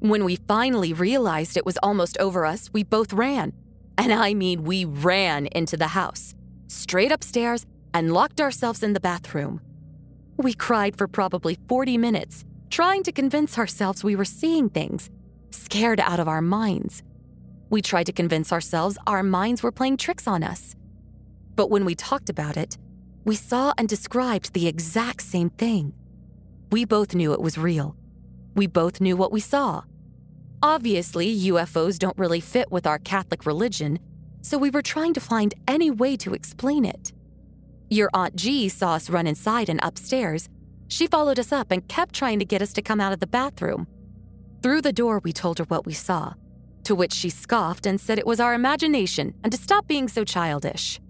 When 0.00 0.24
we 0.24 0.36
finally 0.36 0.94
realized 0.94 1.58
it 1.58 1.66
was 1.66 1.76
almost 1.82 2.16
over 2.18 2.46
us, 2.46 2.70
we 2.72 2.84
both 2.84 3.12
ran. 3.12 3.52
And 3.98 4.14
I 4.14 4.32
mean, 4.32 4.64
we 4.64 4.86
ran 4.86 5.46
into 5.48 5.76
the 5.76 5.88
house, 5.88 6.34
straight 6.68 7.12
upstairs, 7.12 7.66
and 7.92 8.14
locked 8.14 8.40
ourselves 8.40 8.82
in 8.82 8.94
the 8.94 9.00
bathroom. 9.00 9.60
We 10.38 10.54
cried 10.54 10.96
for 10.96 11.06
probably 11.06 11.58
40 11.68 11.98
minutes, 11.98 12.46
trying 12.70 13.02
to 13.02 13.12
convince 13.12 13.58
ourselves 13.58 14.02
we 14.02 14.16
were 14.16 14.24
seeing 14.24 14.70
things, 14.70 15.10
scared 15.50 16.00
out 16.00 16.18
of 16.18 16.28
our 16.28 16.40
minds. 16.40 17.02
We 17.68 17.82
tried 17.82 18.06
to 18.06 18.12
convince 18.12 18.54
ourselves 18.54 18.96
our 19.06 19.22
minds 19.22 19.62
were 19.62 19.70
playing 19.70 19.98
tricks 19.98 20.26
on 20.26 20.42
us. 20.42 20.76
But 21.56 21.68
when 21.68 21.84
we 21.84 21.94
talked 21.94 22.30
about 22.30 22.56
it, 22.56 22.78
we 23.26 23.36
saw 23.36 23.74
and 23.76 23.86
described 23.86 24.54
the 24.54 24.66
exact 24.66 25.20
same 25.20 25.50
thing. 25.50 25.92
We 26.72 26.86
both 26.86 27.14
knew 27.14 27.34
it 27.34 27.42
was 27.42 27.58
real. 27.58 27.96
We 28.54 28.66
both 28.66 28.98
knew 29.02 29.14
what 29.14 29.30
we 29.30 29.40
saw. 29.40 29.82
Obviously, 30.62 31.34
UFOs 31.48 31.98
don't 31.98 32.18
really 32.18 32.40
fit 32.40 32.70
with 32.70 32.86
our 32.86 32.98
Catholic 32.98 33.46
religion, 33.46 33.98
so 34.42 34.58
we 34.58 34.68
were 34.68 34.82
trying 34.82 35.14
to 35.14 35.20
find 35.20 35.54
any 35.66 35.90
way 35.90 36.16
to 36.18 36.34
explain 36.34 36.84
it. 36.84 37.12
Your 37.88 38.10
Aunt 38.12 38.36
G 38.36 38.68
saw 38.68 38.94
us 38.94 39.08
run 39.08 39.26
inside 39.26 39.70
and 39.70 39.80
upstairs. 39.82 40.50
She 40.88 41.06
followed 41.06 41.38
us 41.38 41.50
up 41.50 41.70
and 41.70 41.88
kept 41.88 42.14
trying 42.14 42.38
to 42.40 42.44
get 42.44 42.60
us 42.60 42.74
to 42.74 42.82
come 42.82 43.00
out 43.00 43.12
of 43.12 43.20
the 43.20 43.26
bathroom. 43.26 43.86
Through 44.62 44.82
the 44.82 44.92
door, 44.92 45.20
we 45.24 45.32
told 45.32 45.58
her 45.58 45.64
what 45.64 45.86
we 45.86 45.94
saw, 45.94 46.34
to 46.84 46.94
which 46.94 47.14
she 47.14 47.30
scoffed 47.30 47.86
and 47.86 47.98
said 47.98 48.18
it 48.18 48.26
was 48.26 48.38
our 48.38 48.52
imagination 48.52 49.32
and 49.42 49.50
to 49.52 49.58
stop 49.58 49.86
being 49.86 50.08
so 50.08 50.24
childish. 50.24 51.00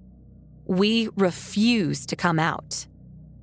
We 0.64 1.08
refused 1.16 2.08
to 2.10 2.16
come 2.16 2.38
out. 2.38 2.86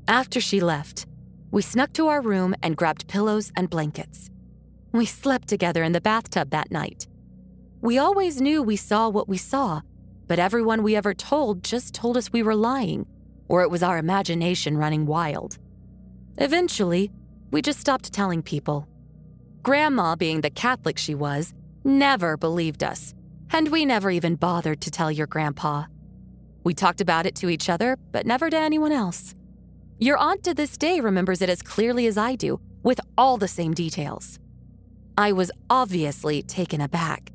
After 0.08 0.40
she 0.40 0.62
left, 0.62 1.06
we 1.52 1.62
snuck 1.62 1.92
to 1.94 2.08
our 2.08 2.22
room 2.22 2.56
and 2.64 2.78
grabbed 2.78 3.10
pillows 3.10 3.52
and 3.58 3.70
blankets. 3.70 4.30
We 4.98 5.06
slept 5.06 5.48
together 5.48 5.84
in 5.84 5.92
the 5.92 6.02
bathtub 6.02 6.50
that 6.50 6.72
night. 6.72 7.08
We 7.82 8.00
always 8.00 8.42
knew 8.42 8.64
we 8.64 8.78
saw 8.78 9.10
what 9.10 9.30
we 9.30 9.38
saw, 9.38 9.82
but 10.26 10.40
everyone 10.40 10.82
we 10.82 10.96
ever 10.96 11.14
told 11.14 11.64
just 11.64 11.94
told 11.94 12.18
us 12.18 12.34
we 12.34 12.42
were 12.42 12.56
lying, 12.56 13.06
or 13.48 13.62
it 13.62 13.70
was 13.70 13.84
our 13.84 14.00
imagination 14.00 14.76
running 14.76 15.06
wild. 15.06 15.60
Eventually, 16.40 17.12
we 17.52 17.62
just 17.62 17.80
stopped 17.80 18.12
telling 18.12 18.42
people. 18.42 18.88
Grandma, 19.62 20.16
being 20.16 20.42
the 20.42 20.50
Catholic 20.50 20.98
she 20.98 21.14
was, 21.14 21.54
never 21.84 22.36
believed 22.36 22.84
us, 22.84 23.14
and 23.52 23.70
we 23.70 23.86
never 23.86 24.10
even 24.10 24.34
bothered 24.34 24.82
to 24.82 24.90
tell 24.90 25.12
your 25.12 25.28
grandpa. 25.28 25.84
We 26.64 26.74
talked 26.74 27.02
about 27.02 27.28
it 27.28 27.36
to 27.36 27.50
each 27.50 27.70
other, 27.70 27.98
but 28.12 28.26
never 28.26 28.50
to 28.50 28.58
anyone 28.58 28.92
else. 28.92 29.36
Your 30.00 30.18
aunt 30.18 30.42
to 30.46 30.56
this 30.56 30.76
day 30.76 31.02
remembers 31.02 31.44
it 31.44 31.52
as 31.52 31.62
clearly 31.62 32.08
as 32.08 32.18
I 32.18 32.34
do, 32.34 32.60
with 32.82 33.00
all 33.16 33.38
the 33.38 33.48
same 33.48 33.76
details. 33.76 34.40
I 35.20 35.32
was 35.32 35.52
obviously 35.68 36.44
taken 36.44 36.80
aback, 36.80 37.32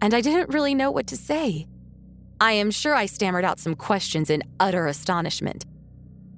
and 0.00 0.14
I 0.14 0.20
didn't 0.20 0.54
really 0.54 0.72
know 0.72 0.92
what 0.92 1.08
to 1.08 1.16
say. 1.16 1.66
I 2.40 2.52
am 2.52 2.70
sure 2.70 2.94
I 2.94 3.06
stammered 3.06 3.44
out 3.44 3.58
some 3.58 3.74
questions 3.74 4.30
in 4.30 4.44
utter 4.60 4.86
astonishment. 4.86 5.64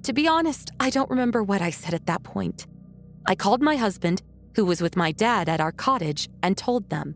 To 0.03 0.13
be 0.13 0.27
honest, 0.27 0.71
I 0.79 0.89
don't 0.89 1.09
remember 1.11 1.43
what 1.43 1.61
I 1.61 1.69
said 1.69 1.93
at 1.93 2.07
that 2.07 2.23
point. 2.23 2.65
I 3.27 3.35
called 3.35 3.61
my 3.61 3.75
husband, 3.75 4.23
who 4.55 4.65
was 4.65 4.81
with 4.81 4.95
my 4.95 5.11
dad 5.11 5.47
at 5.47 5.61
our 5.61 5.71
cottage, 5.71 6.29
and 6.41 6.57
told 6.57 6.89
them. 6.89 7.13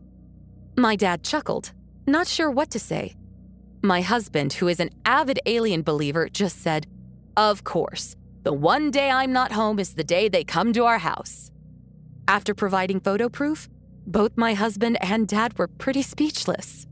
My 0.76 0.94
dad 0.94 1.24
chuckled, 1.24 1.72
not 2.06 2.28
sure 2.28 2.52
what 2.52 2.70
to 2.70 2.78
say. 2.78 3.16
My 3.82 4.00
husband, 4.00 4.52
who 4.52 4.68
is 4.68 4.78
an 4.78 4.90
avid 5.04 5.40
alien 5.44 5.82
believer, 5.82 6.28
just 6.28 6.62
said, 6.62 6.86
Of 7.36 7.64
course, 7.64 8.14
the 8.44 8.52
one 8.52 8.92
day 8.92 9.10
I'm 9.10 9.32
not 9.32 9.50
home 9.50 9.80
is 9.80 9.94
the 9.94 10.04
day 10.04 10.28
they 10.28 10.44
come 10.44 10.72
to 10.74 10.84
our 10.84 10.98
house. 10.98 11.50
After 12.28 12.54
providing 12.54 13.00
photo 13.00 13.28
proof, 13.28 13.68
both 14.06 14.36
my 14.36 14.54
husband 14.54 14.98
and 15.00 15.28
dad 15.28 15.58
were 15.58 15.68
pretty 15.68 16.02
speechless. 16.02 16.86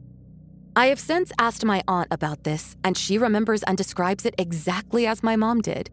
I 0.77 0.87
have 0.87 1.01
since 1.01 1.33
asked 1.39 1.65
my 1.65 1.83
aunt 1.89 2.09
about 2.11 2.45
this, 2.45 2.77
and 2.85 2.97
she 2.97 3.19
remembers 3.19 3.63
and 3.65 3.77
describes 3.77 4.25
it 4.25 4.35
exactly 4.39 5.07
as 5.07 5.23
my 5.23 5.37
mom 5.37 5.61
did. 5.61 5.91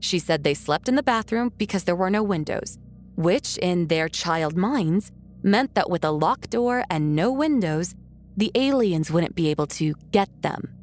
She 0.00 0.18
said 0.18 0.44
they 0.44 0.54
slept 0.54 0.88
in 0.88 0.94
the 0.94 1.02
bathroom 1.02 1.52
because 1.58 1.84
there 1.84 1.96
were 1.96 2.10
no 2.10 2.22
windows, 2.22 2.78
which, 3.16 3.58
in 3.58 3.88
their 3.88 4.08
child 4.08 4.56
minds, 4.56 5.10
meant 5.42 5.74
that 5.74 5.90
with 5.90 6.04
a 6.04 6.10
locked 6.10 6.50
door 6.50 6.84
and 6.90 7.16
no 7.16 7.32
windows, 7.32 7.94
the 8.36 8.52
aliens 8.54 9.10
wouldn't 9.10 9.34
be 9.34 9.48
able 9.48 9.66
to 9.66 9.94
get 10.10 10.28
them. 10.42 10.74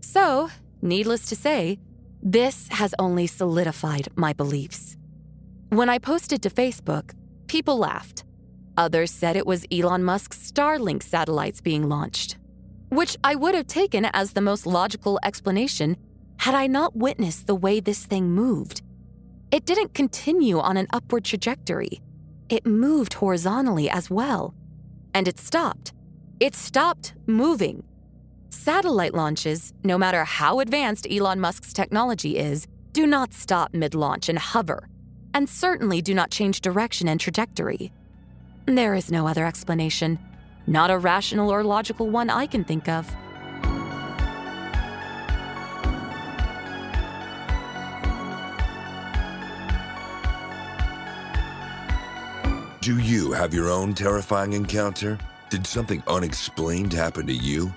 So, 0.00 0.50
needless 0.82 1.26
to 1.26 1.36
say, 1.36 1.78
this 2.22 2.68
has 2.70 2.94
only 2.98 3.26
solidified 3.26 4.08
my 4.16 4.32
beliefs. 4.32 4.96
When 5.68 5.88
I 5.88 5.98
posted 5.98 6.42
to 6.42 6.50
Facebook, 6.50 7.12
people 7.46 7.76
laughed. 7.76 8.24
Others 8.76 9.10
said 9.10 9.36
it 9.36 9.46
was 9.46 9.66
Elon 9.72 10.04
Musk's 10.04 10.50
Starlink 10.50 11.02
satellites 11.02 11.60
being 11.60 11.88
launched, 11.88 12.36
which 12.90 13.16
I 13.24 13.34
would 13.34 13.54
have 13.54 13.66
taken 13.66 14.04
as 14.12 14.32
the 14.32 14.40
most 14.40 14.66
logical 14.66 15.18
explanation 15.22 15.96
had 16.38 16.54
I 16.54 16.66
not 16.66 16.94
witnessed 16.94 17.46
the 17.46 17.54
way 17.54 17.80
this 17.80 18.04
thing 18.04 18.30
moved. 18.30 18.82
It 19.50 19.64
didn't 19.64 19.94
continue 19.94 20.58
on 20.58 20.76
an 20.76 20.86
upward 20.92 21.24
trajectory, 21.24 22.02
it 22.48 22.66
moved 22.66 23.14
horizontally 23.14 23.90
as 23.90 24.10
well. 24.10 24.54
And 25.14 25.26
it 25.26 25.38
stopped. 25.38 25.92
It 26.38 26.54
stopped 26.54 27.14
moving. 27.26 27.82
Satellite 28.50 29.14
launches, 29.14 29.72
no 29.82 29.98
matter 29.98 30.24
how 30.24 30.60
advanced 30.60 31.06
Elon 31.10 31.40
Musk's 31.40 31.72
technology 31.72 32.38
is, 32.38 32.66
do 32.92 33.06
not 33.06 33.32
stop 33.32 33.74
mid 33.74 33.94
launch 33.94 34.28
and 34.28 34.38
hover, 34.38 34.88
and 35.34 35.48
certainly 35.48 36.00
do 36.00 36.14
not 36.14 36.30
change 36.30 36.60
direction 36.60 37.08
and 37.08 37.18
trajectory. 37.18 37.92
There 38.66 38.94
is 38.94 39.10
no 39.12 39.28
other 39.28 39.46
explanation, 39.46 40.18
not 40.66 40.90
a 40.90 40.98
rational 40.98 41.50
or 41.50 41.62
logical 41.62 42.10
one 42.10 42.28
I 42.28 42.46
can 42.46 42.64
think 42.64 42.88
of. 42.88 43.08
Do 52.80 52.98
you 52.98 53.30
have 53.32 53.54
your 53.54 53.70
own 53.70 53.94
terrifying 53.94 54.52
encounter? 54.52 55.16
Did 55.48 55.64
something 55.66 56.02
unexplained 56.08 56.92
happen 56.92 57.26
to 57.28 57.32
you? 57.32 57.72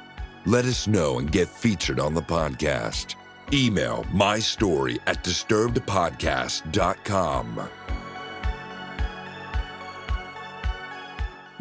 Let 0.45 0.65
us 0.65 0.87
know 0.87 1.19
and 1.19 1.31
get 1.31 1.47
featured 1.47 1.99
on 1.99 2.15
the 2.15 2.21
podcast. 2.21 3.13
Email 3.53 4.05
my 4.11 4.39
story 4.39 4.97
at 5.05 5.23
disturbedpodcast.com. 5.23 7.69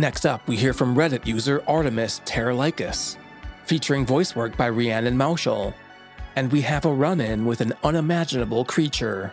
Next 0.01 0.25
up, 0.25 0.47
we 0.47 0.57
hear 0.57 0.73
from 0.73 0.95
Reddit 0.95 1.27
user 1.27 1.61
Artemis 1.67 2.23
Terralicus, 2.25 3.17
featuring 3.65 4.07
voice 4.07 4.37
work 4.37 4.57
by 4.57 4.69
Rhiannon 4.69 5.17
Moushall. 5.17 5.75
And 6.37 6.53
we 6.53 6.61
have 6.61 6.85
a 6.85 6.93
run 6.93 7.21
in 7.21 7.45
with 7.45 7.61
an 7.61 7.73
unimaginable 7.83 8.65
creature. 8.65 9.33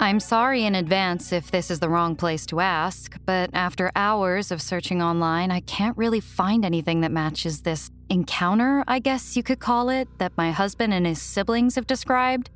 I'm 0.00 0.18
sorry 0.18 0.64
in 0.64 0.76
advance 0.76 1.30
if 1.30 1.50
this 1.50 1.70
is 1.70 1.78
the 1.78 1.90
wrong 1.90 2.16
place 2.16 2.46
to 2.46 2.60
ask, 2.60 3.18
but 3.26 3.50
after 3.52 3.92
hours 3.94 4.50
of 4.50 4.62
searching 4.62 5.02
online, 5.02 5.50
I 5.50 5.60
can't 5.60 5.94
really 5.98 6.20
find 6.20 6.64
anything 6.64 7.02
that 7.02 7.12
matches 7.12 7.60
this 7.60 7.90
encounter, 8.08 8.82
I 8.88 8.98
guess 8.98 9.36
you 9.36 9.42
could 9.42 9.58
call 9.58 9.90
it, 9.90 10.08
that 10.16 10.32
my 10.38 10.52
husband 10.52 10.94
and 10.94 11.04
his 11.04 11.20
siblings 11.20 11.74
have 11.74 11.86
described. 11.86 12.48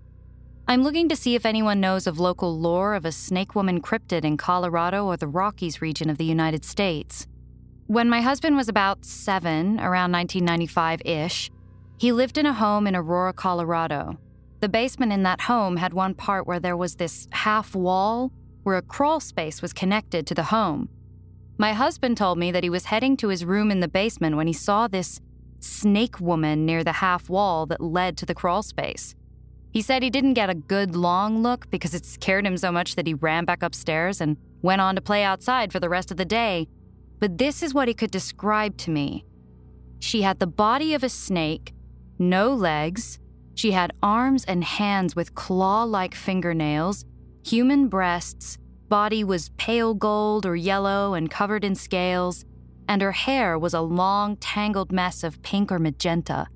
I'm 0.66 0.82
looking 0.82 1.10
to 1.10 1.16
see 1.16 1.34
if 1.34 1.44
anyone 1.44 1.78
knows 1.78 2.06
of 2.06 2.18
local 2.18 2.58
lore 2.58 2.94
of 2.94 3.04
a 3.04 3.12
snake 3.12 3.54
woman 3.54 3.82
cryptid 3.82 4.24
in 4.24 4.38
Colorado 4.38 5.04
or 5.04 5.18
the 5.18 5.26
Rockies 5.26 5.82
region 5.82 6.08
of 6.08 6.16
the 6.16 6.24
United 6.24 6.64
States. 6.64 7.26
When 7.86 8.08
my 8.08 8.22
husband 8.22 8.56
was 8.56 8.66
about 8.66 9.04
seven, 9.04 9.78
around 9.78 10.10
1995 10.12 11.02
ish, 11.04 11.50
he 11.98 12.12
lived 12.12 12.38
in 12.38 12.46
a 12.46 12.54
home 12.54 12.86
in 12.86 12.96
Aurora, 12.96 13.34
Colorado. 13.34 14.18
The 14.60 14.70
basement 14.70 15.12
in 15.12 15.22
that 15.24 15.42
home 15.42 15.76
had 15.76 15.92
one 15.92 16.14
part 16.14 16.46
where 16.46 16.60
there 16.60 16.78
was 16.78 16.94
this 16.94 17.28
half 17.32 17.74
wall 17.74 18.32
where 18.62 18.78
a 18.78 18.82
crawl 18.82 19.20
space 19.20 19.60
was 19.60 19.74
connected 19.74 20.26
to 20.26 20.34
the 20.34 20.44
home. 20.44 20.88
My 21.58 21.74
husband 21.74 22.16
told 22.16 22.38
me 22.38 22.50
that 22.52 22.64
he 22.64 22.70
was 22.70 22.86
heading 22.86 23.18
to 23.18 23.28
his 23.28 23.44
room 23.44 23.70
in 23.70 23.80
the 23.80 23.88
basement 23.88 24.36
when 24.36 24.46
he 24.46 24.54
saw 24.54 24.88
this 24.88 25.20
snake 25.60 26.20
woman 26.20 26.64
near 26.64 26.82
the 26.82 26.92
half 26.92 27.28
wall 27.28 27.66
that 27.66 27.82
led 27.82 28.16
to 28.16 28.24
the 28.24 28.34
crawl 28.34 28.62
space. 28.62 29.14
He 29.74 29.82
said 29.82 30.04
he 30.04 30.10
didn't 30.10 30.34
get 30.34 30.50
a 30.50 30.54
good 30.54 30.94
long 30.94 31.42
look 31.42 31.68
because 31.68 31.94
it 31.94 32.06
scared 32.06 32.46
him 32.46 32.56
so 32.56 32.70
much 32.70 32.94
that 32.94 33.08
he 33.08 33.14
ran 33.14 33.44
back 33.44 33.60
upstairs 33.60 34.20
and 34.20 34.36
went 34.62 34.80
on 34.80 34.94
to 34.94 35.00
play 35.00 35.24
outside 35.24 35.72
for 35.72 35.80
the 35.80 35.88
rest 35.88 36.12
of 36.12 36.16
the 36.16 36.24
day. 36.24 36.68
But 37.18 37.38
this 37.38 37.60
is 37.60 37.74
what 37.74 37.88
he 37.88 37.94
could 37.94 38.12
describe 38.12 38.76
to 38.78 38.92
me. 38.92 39.24
She 39.98 40.22
had 40.22 40.38
the 40.38 40.46
body 40.46 40.94
of 40.94 41.02
a 41.02 41.08
snake, 41.08 41.74
no 42.20 42.54
legs. 42.54 43.18
She 43.56 43.72
had 43.72 43.92
arms 44.00 44.44
and 44.44 44.62
hands 44.62 45.16
with 45.16 45.34
claw 45.34 45.82
like 45.82 46.14
fingernails, 46.14 47.04
human 47.44 47.88
breasts, 47.88 48.58
body 48.88 49.24
was 49.24 49.50
pale 49.56 49.94
gold 49.94 50.46
or 50.46 50.54
yellow 50.54 51.14
and 51.14 51.28
covered 51.28 51.64
in 51.64 51.74
scales, 51.74 52.44
and 52.86 53.02
her 53.02 53.12
hair 53.12 53.58
was 53.58 53.74
a 53.74 53.80
long, 53.80 54.36
tangled 54.36 54.92
mess 54.92 55.24
of 55.24 55.42
pink 55.42 55.72
or 55.72 55.80
magenta. 55.80 56.46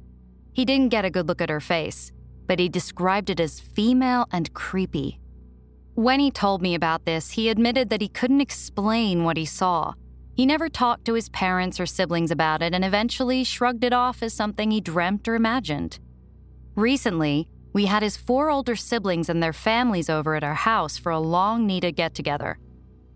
He 0.53 0.65
didn't 0.65 0.91
get 0.91 1.05
a 1.05 1.11
good 1.11 1.27
look 1.27 1.41
at 1.41 1.51
her 1.51 1.61
face, 1.61 2.13
but 2.49 2.59
he 2.59 2.69
described 2.69 3.31
it 3.31 3.39
as 3.39 3.61
female 3.61 4.27
and 4.33 4.53
creepy. 4.55 5.21
When 5.95 6.19
he 6.19 6.31
told 6.31 6.63
me 6.63 6.75
about 6.75 7.05
this, 7.05 7.33
he 7.33 7.49
admitted 7.49 7.91
that 7.91 8.01
he 8.01 8.09
couldn't 8.09 8.41
explain 8.41 9.23
what 9.23 9.37
he 9.37 9.45
saw. 9.45 9.95
He 10.35 10.47
never 10.47 10.69
talked 10.69 11.05
to 11.05 11.15
his 11.15 11.29
parents 11.29 11.79
or 11.79 11.87
siblings 11.87 12.31
about 12.31 12.63
it 12.63 12.73
and 12.73 12.85
eventually 12.85 13.45
shrugged 13.45 13.85
it 13.85 13.93
off 13.93 14.23
as 14.23 14.33
something 14.33 14.71
he 14.71 14.81
dreamt 14.81 15.29
or 15.29 15.35
imagined. 15.35 15.99
Recently, 16.75 17.49
we 17.73 17.87
had 17.87 18.03
his 18.03 18.17
four 18.17 18.49
older 18.51 18.77
siblings 18.77 19.29
and 19.29 19.43
their 19.43 19.53
families 19.53 20.09
over 20.09 20.35
at 20.35 20.45
our 20.45 20.55
house 20.55 20.97
for 20.97 21.13
a 21.13 21.21
long 21.21 21.67
needed 21.67 21.97
get 21.97 22.15
together. 22.15 22.59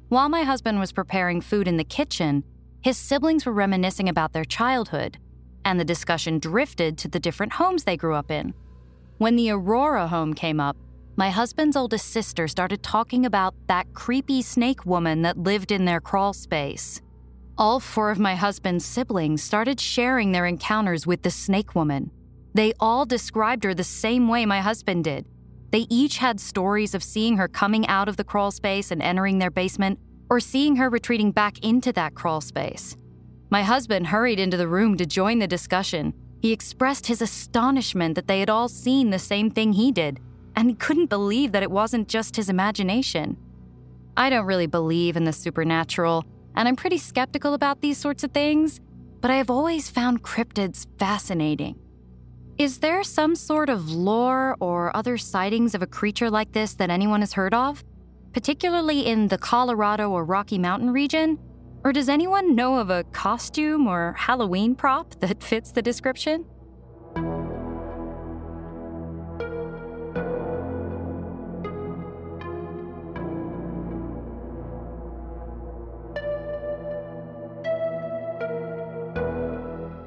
While 0.08 0.28
my 0.28 0.42
husband 0.42 0.78
was 0.78 0.92
preparing 0.92 1.40
food 1.40 1.66
in 1.66 1.78
the 1.78 1.84
kitchen, 1.84 2.44
his 2.82 2.98
siblings 2.98 3.46
were 3.46 3.52
reminiscing 3.52 4.08
about 4.08 4.32
their 4.32 4.44
childhood, 4.44 5.16
and 5.64 5.78
the 5.78 5.84
discussion 5.84 6.40
drifted 6.40 6.98
to 6.98 7.08
the 7.08 7.20
different 7.20 7.54
homes 7.54 7.84
they 7.84 7.96
grew 7.96 8.14
up 8.14 8.30
in. 8.30 8.52
When 9.18 9.36
the 9.36 9.50
Aurora 9.50 10.08
home 10.08 10.34
came 10.34 10.60
up, 10.60 10.76
my 11.16 11.30
husband's 11.30 11.76
oldest 11.76 12.06
sister 12.06 12.48
started 12.48 12.82
talking 12.82 13.26
about 13.26 13.54
that 13.68 13.92
creepy 13.92 14.42
snake 14.42 14.86
woman 14.86 15.22
that 15.22 15.38
lived 15.38 15.70
in 15.70 15.84
their 15.84 16.00
crawl 16.00 16.32
space. 16.32 17.00
All 17.58 17.80
four 17.80 18.10
of 18.10 18.18
my 18.18 18.34
husband's 18.34 18.84
siblings 18.84 19.42
started 19.42 19.78
sharing 19.78 20.32
their 20.32 20.46
encounters 20.46 21.06
with 21.06 21.22
the 21.22 21.30
snake 21.30 21.74
woman. 21.74 22.10
They 22.54 22.72
all 22.80 23.04
described 23.04 23.64
her 23.64 23.74
the 23.74 23.84
same 23.84 24.26
way 24.26 24.46
my 24.46 24.60
husband 24.60 25.04
did. 25.04 25.26
They 25.70 25.86
each 25.88 26.18
had 26.18 26.40
stories 26.40 26.94
of 26.94 27.02
seeing 27.02 27.36
her 27.36 27.48
coming 27.48 27.86
out 27.88 28.08
of 28.08 28.16
the 28.16 28.24
crawl 28.24 28.50
space 28.50 28.90
and 28.90 29.02
entering 29.02 29.38
their 29.38 29.50
basement, 29.50 29.98
or 30.30 30.40
seeing 30.40 30.76
her 30.76 30.88
retreating 30.88 31.30
back 31.30 31.58
into 31.60 31.92
that 31.92 32.14
crawl 32.14 32.40
space. 32.40 32.96
My 33.50 33.62
husband 33.62 34.06
hurried 34.06 34.40
into 34.40 34.56
the 34.56 34.68
room 34.68 34.96
to 34.96 35.04
join 35.04 35.38
the 35.38 35.46
discussion. 35.46 36.14
He 36.42 36.50
expressed 36.50 37.06
his 37.06 37.22
astonishment 37.22 38.16
that 38.16 38.26
they 38.26 38.40
had 38.40 38.50
all 38.50 38.68
seen 38.68 39.10
the 39.10 39.20
same 39.20 39.48
thing 39.48 39.74
he 39.74 39.92
did, 39.92 40.18
and 40.56 40.68
he 40.68 40.74
couldn't 40.74 41.06
believe 41.06 41.52
that 41.52 41.62
it 41.62 41.70
wasn't 41.70 42.08
just 42.08 42.34
his 42.34 42.48
imagination. 42.48 43.36
I 44.16 44.28
don't 44.28 44.44
really 44.44 44.66
believe 44.66 45.16
in 45.16 45.22
the 45.22 45.32
supernatural, 45.32 46.24
and 46.56 46.66
I'm 46.66 46.74
pretty 46.74 46.98
skeptical 46.98 47.54
about 47.54 47.80
these 47.80 47.96
sorts 47.96 48.24
of 48.24 48.32
things, 48.32 48.80
but 49.20 49.30
I 49.30 49.36
have 49.36 49.50
always 49.50 49.88
found 49.88 50.24
cryptids 50.24 50.88
fascinating. 50.98 51.78
Is 52.58 52.80
there 52.80 53.04
some 53.04 53.36
sort 53.36 53.68
of 53.68 53.92
lore 53.92 54.56
or 54.58 54.94
other 54.96 55.16
sightings 55.18 55.76
of 55.76 55.82
a 55.82 55.86
creature 55.86 56.28
like 56.28 56.50
this 56.50 56.74
that 56.74 56.90
anyone 56.90 57.20
has 57.20 57.34
heard 57.34 57.54
of? 57.54 57.84
Particularly 58.32 59.06
in 59.06 59.28
the 59.28 59.38
Colorado 59.38 60.10
or 60.10 60.24
Rocky 60.24 60.58
Mountain 60.58 60.90
region? 60.90 61.38
Or 61.84 61.92
does 61.92 62.08
anyone 62.08 62.54
know 62.54 62.78
of 62.78 62.90
a 62.90 63.04
costume 63.04 63.86
or 63.86 64.12
Halloween 64.12 64.74
prop 64.74 65.14
that 65.20 65.42
fits 65.42 65.72
the 65.72 65.82
description? 65.82 66.44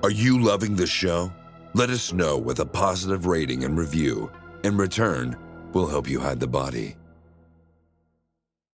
Are 0.04 0.12
you 0.12 0.40
loving 0.40 0.76
the 0.76 0.86
show? 0.86 1.34
Let 1.74 1.90
us 1.90 2.14
know 2.14 2.38
with 2.38 2.60
a 2.60 2.66
positive 2.66 3.26
rating 3.26 3.64
and 3.64 3.76
review. 3.76 4.32
In 4.64 4.78
return, 4.78 5.36
we'll 5.74 5.88
help 5.88 6.08
you 6.08 6.20
hide 6.20 6.40
the 6.40 6.48
body. 6.48 6.96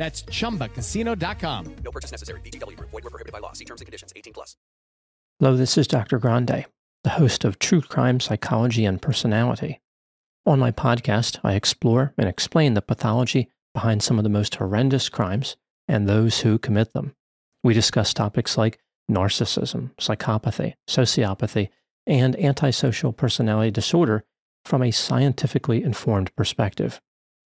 That's 0.00 0.22
chumbacasino.com. 0.22 1.76
No 1.84 1.90
purchase 1.90 2.10
necessary. 2.10 2.40
VGW 2.40 2.74
Group. 2.74 2.90
Void 2.90 3.04
were 3.04 3.10
prohibited 3.10 3.34
by 3.34 3.38
law. 3.38 3.52
See 3.52 3.66
terms 3.66 3.82
and 3.82 3.86
conditions. 3.86 4.14
18 4.16 4.32
plus. 4.32 4.56
Hello, 5.38 5.58
this 5.58 5.76
is 5.76 5.86
Dr. 5.86 6.18
Grande, 6.18 6.64
the 7.04 7.10
host 7.10 7.44
of 7.44 7.58
True 7.58 7.82
Crime 7.82 8.18
Psychology 8.18 8.86
and 8.86 9.02
Personality. 9.02 9.82
On 10.46 10.58
my 10.58 10.70
podcast, 10.70 11.38
I 11.44 11.52
explore 11.52 12.14
and 12.16 12.26
explain 12.26 12.72
the 12.72 12.80
pathology 12.80 13.50
behind 13.74 14.02
some 14.02 14.16
of 14.16 14.22
the 14.22 14.30
most 14.30 14.54
horrendous 14.54 15.10
crimes 15.10 15.56
and 15.86 16.08
those 16.08 16.40
who 16.40 16.58
commit 16.58 16.94
them. 16.94 17.14
We 17.62 17.74
discuss 17.74 18.14
topics 18.14 18.56
like 18.56 18.80
narcissism, 19.10 19.90
psychopathy, 19.96 20.76
sociopathy, 20.88 21.68
and 22.06 22.40
antisocial 22.40 23.12
personality 23.12 23.70
disorder 23.70 24.24
from 24.64 24.82
a 24.82 24.92
scientifically 24.92 25.82
informed 25.82 26.34
perspective. 26.36 27.02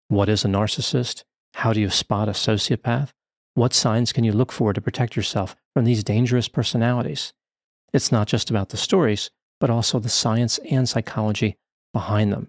What 0.09 0.29
is 0.29 0.45
a 0.45 0.49
narcissist? 0.49 1.25
How 1.55 1.73
do 1.73 1.81
you 1.81 1.89
spot 1.89 2.29
a 2.29 2.33
sociopath? 2.33 3.11
What 3.55 3.73
signs 3.73 4.13
can 4.13 4.25
you 4.25 4.33
look 4.33 4.51
for 4.51 4.73
to 4.73 4.81
protect 4.81 5.15
yourself 5.15 5.55
from 5.73 5.85
these 5.85 6.03
dangerous 6.03 6.49
personalities? 6.49 7.33
It's 7.93 8.11
not 8.11 8.27
just 8.27 8.51
about 8.51 8.71
the 8.71 8.77
stories, 8.77 9.31
but 9.61 9.71
also 9.71 10.01
the 10.01 10.09
science 10.09 10.59
and 10.69 10.89
psychology 10.89 11.57
behind 11.93 12.33
them. 12.33 12.49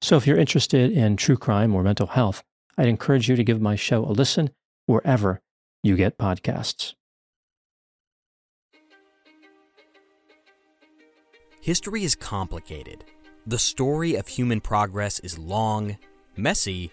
So 0.00 0.16
if 0.16 0.26
you're 0.26 0.38
interested 0.38 0.92
in 0.92 1.16
true 1.16 1.36
crime 1.36 1.74
or 1.74 1.82
mental 1.82 2.06
health, 2.06 2.44
I'd 2.78 2.86
encourage 2.86 3.28
you 3.28 3.34
to 3.34 3.42
give 3.42 3.60
my 3.60 3.74
show 3.74 4.04
a 4.04 4.12
listen 4.14 4.50
wherever 4.86 5.40
you 5.82 5.96
get 5.96 6.16
podcasts. 6.16 6.94
History 11.60 12.04
is 12.04 12.14
complicated. 12.14 13.04
The 13.46 13.58
story 13.58 14.14
of 14.14 14.28
human 14.28 14.60
progress 14.60 15.18
is 15.18 15.38
long, 15.38 15.98
messy, 16.36 16.92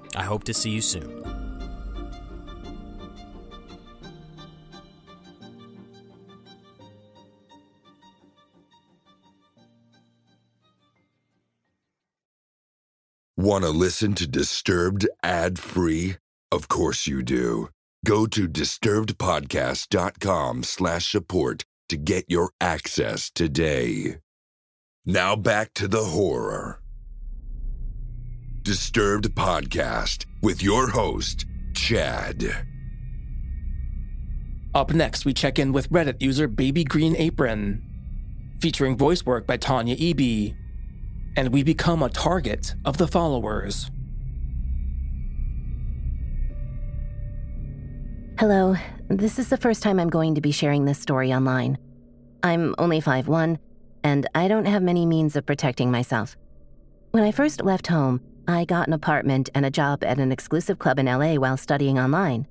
I 0.15 0.23
hope 0.23 0.43
to 0.45 0.53
see 0.53 0.71
you 0.71 0.81
soon. 0.81 1.21
Want 13.37 13.63
to 13.63 13.69
listen 13.71 14.13
to 14.15 14.27
Disturbed 14.27 15.07
ad 15.23 15.57
free? 15.57 16.17
Of 16.51 16.67
course 16.67 17.07
you 17.07 17.23
do. 17.23 17.69
Go 18.05 18.27
to 18.27 18.47
disturbedpodcast.com 18.47 20.63
slash 20.63 21.11
support 21.11 21.65
to 21.89 21.97
get 21.97 22.25
your 22.27 22.51
access 22.61 23.31
today. 23.31 24.17
Now 25.05 25.35
back 25.35 25.73
to 25.73 25.87
the 25.87 26.03
horror. 26.03 26.80
Disturbed 28.63 29.33
Podcast 29.33 30.27
with 30.43 30.61
your 30.61 30.87
host, 30.91 31.47
Chad. 31.73 32.45
Up 34.75 34.93
next, 34.93 35.25
we 35.25 35.33
check 35.33 35.57
in 35.57 35.71
with 35.71 35.89
Reddit 35.89 36.21
user 36.21 36.47
Baby 36.47 36.83
Green 36.83 37.15
Apron, 37.15 37.81
featuring 38.59 38.95
voice 38.95 39.25
work 39.25 39.47
by 39.47 39.57
Tanya 39.57 39.95
Eby, 39.95 40.55
and 41.35 41.49
we 41.51 41.63
become 41.63 42.03
a 42.03 42.09
target 42.09 42.75
of 42.85 42.97
the 42.97 43.07
followers. 43.07 43.89
Hello, 48.37 48.75
this 49.07 49.39
is 49.39 49.49
the 49.49 49.57
first 49.57 49.81
time 49.81 49.99
I'm 49.99 50.09
going 50.09 50.35
to 50.35 50.41
be 50.41 50.51
sharing 50.51 50.85
this 50.85 50.99
story 50.99 51.33
online. 51.33 51.79
I'm 52.43 52.75
only 52.77 53.01
5'1, 53.01 53.57
and 54.03 54.29
I 54.35 54.47
don't 54.47 54.65
have 54.65 54.83
many 54.83 55.07
means 55.07 55.35
of 55.35 55.47
protecting 55.47 55.89
myself. 55.89 56.37
When 57.09 57.23
I 57.23 57.31
first 57.31 57.63
left 57.63 57.87
home, 57.87 58.21
I 58.47 58.65
got 58.65 58.87
an 58.87 58.93
apartment 58.93 59.49
and 59.53 59.65
a 59.65 59.71
job 59.71 60.03
at 60.03 60.19
an 60.19 60.31
exclusive 60.31 60.79
club 60.79 60.99
in 60.99 61.05
LA 61.05 61.35
while 61.35 61.57
studying 61.57 61.99
online. 61.99 62.47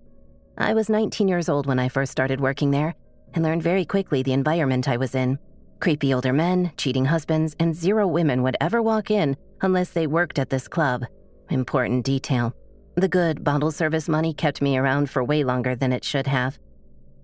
I 0.56 0.74
was 0.74 0.88
19 0.88 1.28
years 1.28 1.48
old 1.48 1.66
when 1.66 1.78
I 1.78 1.88
first 1.88 2.12
started 2.12 2.40
working 2.40 2.70
there 2.70 2.94
and 3.34 3.44
learned 3.44 3.62
very 3.62 3.84
quickly 3.84 4.22
the 4.22 4.32
environment 4.32 4.88
I 4.88 4.96
was 4.96 5.14
in. 5.14 5.38
Creepy 5.80 6.12
older 6.12 6.32
men, 6.32 6.72
cheating 6.76 7.06
husbands, 7.06 7.56
and 7.58 7.74
zero 7.74 8.06
women 8.06 8.42
would 8.42 8.56
ever 8.60 8.82
walk 8.82 9.10
in 9.10 9.36
unless 9.62 9.90
they 9.90 10.06
worked 10.06 10.38
at 10.38 10.50
this 10.50 10.68
club. 10.68 11.04
Important 11.48 12.04
detail. 12.04 12.54
The 12.96 13.08
good 13.08 13.42
bottle 13.42 13.70
service 13.70 14.08
money 14.08 14.34
kept 14.34 14.60
me 14.60 14.76
around 14.76 15.08
for 15.08 15.24
way 15.24 15.42
longer 15.42 15.74
than 15.74 15.92
it 15.92 16.04
should 16.04 16.26
have. 16.26 16.58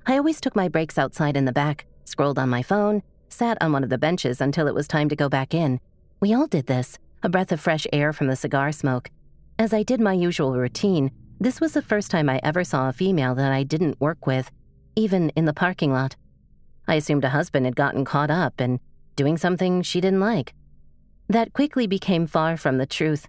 I 0.06 0.16
always 0.16 0.40
took 0.40 0.56
my 0.56 0.68
breaks 0.68 0.96
outside 0.96 1.36
in 1.36 1.44
the 1.44 1.52
back, 1.52 1.86
scrolled 2.04 2.38
on 2.38 2.48
my 2.48 2.62
phone, 2.62 3.02
sat 3.28 3.58
on 3.60 3.72
one 3.72 3.84
of 3.84 3.90
the 3.90 3.98
benches 3.98 4.40
until 4.40 4.66
it 4.68 4.74
was 4.74 4.88
time 4.88 5.08
to 5.08 5.16
go 5.16 5.28
back 5.28 5.52
in. 5.52 5.80
We 6.20 6.32
all 6.32 6.46
did 6.46 6.66
this, 6.66 6.98
a 7.26 7.28
breath 7.28 7.50
of 7.50 7.60
fresh 7.60 7.88
air 7.92 8.12
from 8.12 8.28
the 8.28 8.36
cigar 8.36 8.70
smoke. 8.70 9.10
As 9.58 9.74
I 9.74 9.82
did 9.82 10.00
my 10.00 10.12
usual 10.12 10.56
routine, 10.56 11.10
this 11.40 11.60
was 11.60 11.72
the 11.72 11.82
first 11.82 12.08
time 12.08 12.28
I 12.28 12.38
ever 12.44 12.62
saw 12.62 12.88
a 12.88 12.92
female 12.92 13.34
that 13.34 13.50
I 13.50 13.64
didn't 13.64 14.00
work 14.00 14.28
with, 14.28 14.48
even 14.94 15.30
in 15.30 15.44
the 15.44 15.52
parking 15.52 15.92
lot. 15.92 16.14
I 16.86 16.94
assumed 16.94 17.24
a 17.24 17.30
husband 17.30 17.66
had 17.66 17.74
gotten 17.74 18.04
caught 18.04 18.30
up 18.30 18.60
and 18.60 18.78
doing 19.16 19.36
something 19.36 19.82
she 19.82 20.00
didn't 20.00 20.20
like. 20.20 20.54
That 21.28 21.52
quickly 21.52 21.88
became 21.88 22.28
far 22.28 22.56
from 22.56 22.78
the 22.78 22.86
truth. 22.86 23.26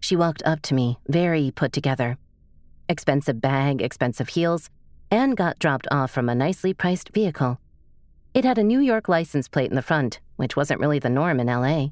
She 0.00 0.16
walked 0.16 0.42
up 0.46 0.62
to 0.62 0.74
me, 0.74 0.96
very 1.06 1.50
put 1.54 1.74
together. 1.74 2.16
Expensive 2.88 3.42
bag, 3.42 3.82
expensive 3.82 4.30
heels, 4.30 4.70
and 5.10 5.36
got 5.36 5.58
dropped 5.58 5.86
off 5.90 6.10
from 6.10 6.30
a 6.30 6.34
nicely 6.34 6.72
priced 6.72 7.10
vehicle. 7.12 7.60
It 8.32 8.46
had 8.46 8.56
a 8.56 8.64
New 8.64 8.80
York 8.80 9.06
license 9.06 9.48
plate 9.48 9.68
in 9.68 9.76
the 9.76 9.82
front, 9.82 10.18
which 10.36 10.56
wasn't 10.56 10.80
really 10.80 10.98
the 10.98 11.10
norm 11.10 11.40
in 11.40 11.48
LA. 11.48 11.88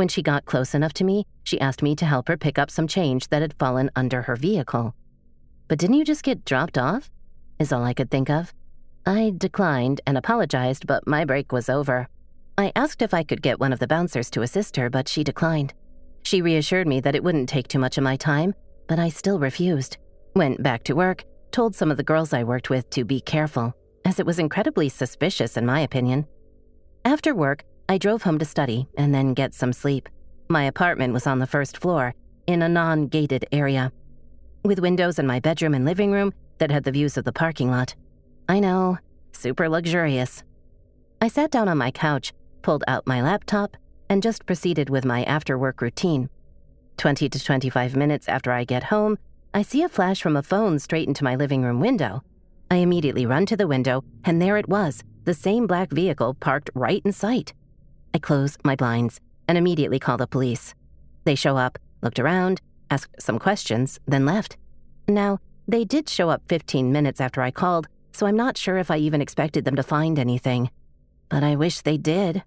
When 0.00 0.08
she 0.08 0.22
got 0.22 0.46
close 0.46 0.74
enough 0.74 0.94
to 0.94 1.04
me, 1.04 1.26
she 1.44 1.60
asked 1.60 1.82
me 1.82 1.94
to 1.96 2.06
help 2.06 2.28
her 2.28 2.38
pick 2.38 2.58
up 2.58 2.70
some 2.70 2.88
change 2.88 3.28
that 3.28 3.42
had 3.42 3.58
fallen 3.58 3.90
under 3.94 4.22
her 4.22 4.34
vehicle. 4.34 4.94
But 5.68 5.78
didn't 5.78 5.96
you 5.96 6.06
just 6.06 6.22
get 6.22 6.46
dropped 6.46 6.78
off? 6.78 7.10
Is 7.58 7.70
all 7.70 7.84
I 7.84 7.92
could 7.92 8.10
think 8.10 8.30
of. 8.30 8.54
I 9.04 9.34
declined 9.36 10.00
and 10.06 10.16
apologized, 10.16 10.86
but 10.86 11.06
my 11.06 11.26
break 11.26 11.52
was 11.52 11.68
over. 11.68 12.08
I 12.56 12.72
asked 12.74 13.02
if 13.02 13.12
I 13.12 13.22
could 13.22 13.42
get 13.42 13.60
one 13.60 13.74
of 13.74 13.78
the 13.78 13.86
bouncers 13.86 14.30
to 14.30 14.40
assist 14.40 14.74
her, 14.76 14.88
but 14.88 15.06
she 15.06 15.22
declined. 15.22 15.74
She 16.22 16.40
reassured 16.40 16.88
me 16.88 17.00
that 17.00 17.14
it 17.14 17.22
wouldn't 17.22 17.50
take 17.50 17.68
too 17.68 17.78
much 17.78 17.98
of 17.98 18.02
my 18.02 18.16
time, 18.16 18.54
but 18.88 18.98
I 18.98 19.10
still 19.10 19.38
refused. 19.38 19.98
Went 20.34 20.62
back 20.62 20.82
to 20.84 20.94
work, 20.94 21.26
told 21.50 21.76
some 21.76 21.90
of 21.90 21.98
the 21.98 22.10
girls 22.10 22.32
I 22.32 22.44
worked 22.44 22.70
with 22.70 22.88
to 22.88 23.04
be 23.04 23.20
careful, 23.20 23.74
as 24.06 24.18
it 24.18 24.24
was 24.24 24.38
incredibly 24.38 24.88
suspicious 24.88 25.58
in 25.58 25.66
my 25.66 25.80
opinion. 25.80 26.26
After 27.04 27.34
work, 27.34 27.66
I 27.90 27.98
drove 27.98 28.22
home 28.22 28.38
to 28.38 28.44
study 28.44 28.86
and 28.96 29.12
then 29.12 29.34
get 29.34 29.52
some 29.52 29.72
sleep. 29.72 30.08
My 30.48 30.62
apartment 30.62 31.12
was 31.12 31.26
on 31.26 31.40
the 31.40 31.46
first 31.48 31.78
floor, 31.78 32.14
in 32.46 32.62
a 32.62 32.68
non 32.68 33.08
gated 33.08 33.46
area, 33.50 33.90
with 34.64 34.78
windows 34.78 35.18
in 35.18 35.26
my 35.26 35.40
bedroom 35.40 35.74
and 35.74 35.84
living 35.84 36.12
room 36.12 36.32
that 36.58 36.70
had 36.70 36.84
the 36.84 36.92
views 36.92 37.16
of 37.16 37.24
the 37.24 37.32
parking 37.32 37.68
lot. 37.68 37.96
I 38.48 38.60
know, 38.60 38.98
super 39.32 39.68
luxurious. 39.68 40.44
I 41.20 41.26
sat 41.26 41.50
down 41.50 41.68
on 41.68 41.78
my 41.78 41.90
couch, 41.90 42.32
pulled 42.62 42.84
out 42.86 43.08
my 43.08 43.22
laptop, 43.22 43.76
and 44.08 44.22
just 44.22 44.46
proceeded 44.46 44.88
with 44.88 45.04
my 45.04 45.24
after 45.24 45.58
work 45.58 45.82
routine. 45.82 46.30
20 46.96 47.28
to 47.28 47.42
25 47.42 47.96
minutes 47.96 48.28
after 48.28 48.52
I 48.52 48.62
get 48.62 48.84
home, 48.84 49.18
I 49.52 49.62
see 49.62 49.82
a 49.82 49.88
flash 49.88 50.22
from 50.22 50.36
a 50.36 50.44
phone 50.44 50.78
straight 50.78 51.08
into 51.08 51.24
my 51.24 51.34
living 51.34 51.64
room 51.64 51.80
window. 51.80 52.22
I 52.70 52.76
immediately 52.76 53.26
run 53.26 53.46
to 53.46 53.56
the 53.56 53.66
window, 53.66 54.04
and 54.22 54.40
there 54.40 54.58
it 54.58 54.68
was 54.68 55.02
the 55.24 55.34
same 55.34 55.66
black 55.66 55.90
vehicle 55.90 56.34
parked 56.34 56.70
right 56.74 57.02
in 57.04 57.10
sight. 57.12 57.52
I 58.14 58.18
close 58.18 58.56
my 58.64 58.76
blinds 58.76 59.20
and 59.48 59.56
immediately 59.56 59.98
call 59.98 60.16
the 60.16 60.26
police. 60.26 60.74
They 61.24 61.34
show 61.34 61.56
up, 61.56 61.78
looked 62.02 62.18
around, 62.18 62.60
asked 62.90 63.20
some 63.20 63.38
questions, 63.38 64.00
then 64.06 64.24
left. 64.24 64.56
Now, 65.08 65.38
they 65.68 65.84
did 65.84 66.08
show 66.08 66.30
up 66.30 66.42
15 66.48 66.92
minutes 66.92 67.20
after 67.20 67.42
I 67.42 67.50
called, 67.50 67.86
so 68.12 68.26
I'm 68.26 68.36
not 68.36 68.58
sure 68.58 68.78
if 68.78 68.90
I 68.90 68.96
even 68.96 69.20
expected 69.20 69.64
them 69.64 69.76
to 69.76 69.82
find 69.82 70.18
anything. 70.18 70.70
But 71.28 71.44
I 71.44 71.54
wish 71.56 71.80
they 71.80 71.96
did. 71.96 72.42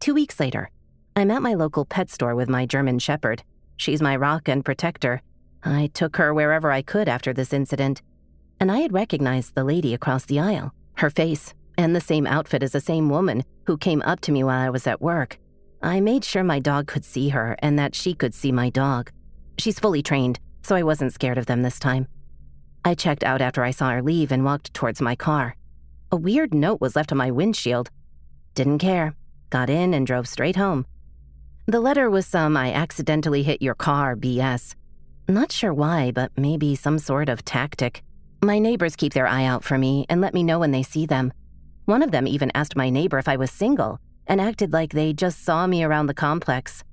Two 0.00 0.14
weeks 0.14 0.40
later, 0.40 0.70
I'm 1.16 1.30
at 1.30 1.42
my 1.42 1.54
local 1.54 1.84
pet 1.84 2.10
store 2.10 2.34
with 2.34 2.48
my 2.48 2.64
German 2.64 2.98
Shepherd. 2.98 3.42
She's 3.76 4.00
my 4.00 4.16
rock 4.16 4.48
and 4.48 4.64
protector. 4.64 5.20
I 5.62 5.90
took 5.92 6.16
her 6.16 6.32
wherever 6.32 6.70
I 6.70 6.82
could 6.82 7.08
after 7.08 7.32
this 7.32 7.52
incident, 7.52 8.00
and 8.60 8.70
I 8.70 8.78
had 8.78 8.92
recognized 8.92 9.54
the 9.54 9.64
lady 9.64 9.92
across 9.94 10.24
the 10.24 10.40
aisle. 10.40 10.72
Her 10.94 11.10
face, 11.10 11.54
and 11.78 11.96
the 11.96 12.00
same 12.00 12.26
outfit 12.26 12.62
as 12.62 12.72
the 12.72 12.80
same 12.80 13.08
woman 13.08 13.44
who 13.64 13.78
came 13.78 14.02
up 14.02 14.20
to 14.20 14.32
me 14.32 14.44
while 14.44 14.60
I 14.60 14.68
was 14.68 14.86
at 14.86 15.00
work. 15.00 15.38
I 15.80 16.00
made 16.00 16.24
sure 16.24 16.42
my 16.42 16.58
dog 16.58 16.88
could 16.88 17.04
see 17.04 17.28
her 17.28 17.56
and 17.60 17.78
that 17.78 17.94
she 17.94 18.12
could 18.12 18.34
see 18.34 18.50
my 18.50 18.68
dog. 18.68 19.12
She's 19.58 19.78
fully 19.78 20.02
trained, 20.02 20.40
so 20.62 20.74
I 20.74 20.82
wasn't 20.82 21.14
scared 21.14 21.38
of 21.38 21.46
them 21.46 21.62
this 21.62 21.78
time. 21.78 22.08
I 22.84 22.94
checked 22.94 23.22
out 23.22 23.40
after 23.40 23.62
I 23.62 23.70
saw 23.70 23.90
her 23.90 24.02
leave 24.02 24.32
and 24.32 24.44
walked 24.44 24.74
towards 24.74 25.00
my 25.00 25.14
car. 25.14 25.56
A 26.10 26.16
weird 26.16 26.52
note 26.52 26.80
was 26.80 26.96
left 26.96 27.12
on 27.12 27.18
my 27.18 27.30
windshield. 27.30 27.90
Didn't 28.54 28.78
care. 28.78 29.14
Got 29.50 29.70
in 29.70 29.94
and 29.94 30.06
drove 30.06 30.26
straight 30.26 30.56
home. 30.56 30.84
The 31.66 31.80
letter 31.80 32.10
was 32.10 32.26
some 32.26 32.56
I 32.56 32.72
accidentally 32.72 33.42
hit 33.42 33.62
your 33.62 33.74
car 33.74 34.16
BS. 34.16 34.74
Not 35.28 35.52
sure 35.52 35.74
why, 35.74 36.10
but 36.10 36.32
maybe 36.36 36.74
some 36.74 36.98
sort 36.98 37.28
of 37.28 37.44
tactic. 37.44 38.02
My 38.42 38.58
neighbors 38.58 38.96
keep 38.96 39.12
their 39.12 39.26
eye 39.26 39.44
out 39.44 39.62
for 39.62 39.76
me 39.76 40.06
and 40.08 40.20
let 40.20 40.32
me 40.32 40.42
know 40.42 40.58
when 40.58 40.70
they 40.70 40.82
see 40.82 41.04
them. 41.04 41.32
One 41.88 42.02
of 42.02 42.10
them 42.10 42.26
even 42.26 42.52
asked 42.54 42.76
my 42.76 42.90
neighbor 42.90 43.16
if 43.16 43.28
I 43.28 43.36
was 43.36 43.50
single 43.50 43.98
and 44.26 44.42
acted 44.42 44.74
like 44.74 44.92
they 44.92 45.14
just 45.14 45.42
saw 45.42 45.66
me 45.66 45.82
around 45.82 46.06
the 46.06 46.12
complex. 46.12 46.84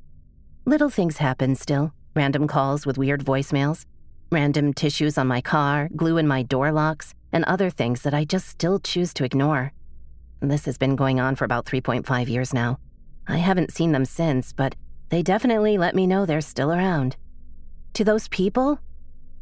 Little 0.63 0.89
things 0.89 1.17
happen 1.17 1.55
still 1.55 1.91
random 2.15 2.47
calls 2.47 2.85
with 2.85 2.97
weird 2.97 3.25
voicemails, 3.25 3.83
random 4.31 4.73
tissues 4.73 5.17
on 5.17 5.27
my 5.27 5.41
car, 5.41 5.89
glue 5.97 6.15
in 6.15 6.29
my 6.29 6.43
door 6.43 6.71
locks, 6.71 7.13
and 7.33 7.43
other 7.43 7.69
things 7.69 8.03
that 8.03 8.13
I 8.13 8.23
just 8.23 8.47
still 8.47 8.79
choose 8.79 9.13
to 9.15 9.25
ignore. 9.25 9.73
This 10.39 10.63
has 10.63 10.77
been 10.77 10.95
going 10.95 11.19
on 11.19 11.35
for 11.35 11.43
about 11.43 11.65
3.5 11.65 12.29
years 12.29 12.53
now. 12.53 12.79
I 13.27 13.39
haven't 13.39 13.73
seen 13.73 13.91
them 13.91 14.05
since, 14.05 14.53
but 14.53 14.75
they 15.09 15.21
definitely 15.21 15.77
let 15.77 15.93
me 15.93 16.07
know 16.07 16.25
they're 16.25 16.39
still 16.39 16.71
around. 16.71 17.17
To 17.95 18.05
those 18.05 18.29
people, 18.29 18.79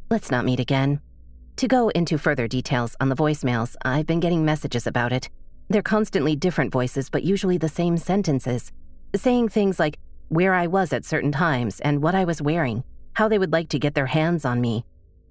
let's 0.09 0.31
not 0.31 0.45
meet 0.45 0.59
again. 0.59 0.99
To 1.57 1.67
go 1.67 1.89
into 1.89 2.17
further 2.17 2.47
details 2.47 2.95
on 2.99 3.09
the 3.09 3.15
voicemails, 3.15 3.75
I've 3.85 4.07
been 4.07 4.19
getting 4.19 4.43
messages 4.43 4.87
about 4.87 5.13
it. 5.13 5.29
They're 5.69 5.81
constantly 5.81 6.35
different 6.35 6.71
voices, 6.71 7.09
but 7.09 7.23
usually 7.23 7.57
the 7.57 7.69
same 7.69 7.97
sentences, 7.97 8.71
saying 9.15 9.49
things 9.49 9.79
like 9.79 9.97
where 10.29 10.53
I 10.53 10.67
was 10.67 10.93
at 10.93 11.05
certain 11.05 11.31
times 11.31 11.79
and 11.79 12.01
what 12.01 12.15
I 12.15 12.25
was 12.25 12.41
wearing, 12.41 12.83
how 13.13 13.27
they 13.27 13.39
would 13.39 13.53
like 13.53 13.69
to 13.69 13.79
get 13.79 13.95
their 13.95 14.07
hands 14.07 14.45
on 14.45 14.61
me. 14.61 14.85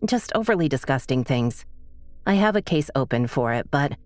Just 0.05 0.33
overly 0.35 0.69
disgusting 0.69 1.25
things. 1.25 1.65
I 2.27 2.35
have 2.35 2.57
a 2.57 2.63
case 2.63 2.91
open 2.95 3.27
for 3.27 3.53
it, 3.53 3.71
but 3.71 3.97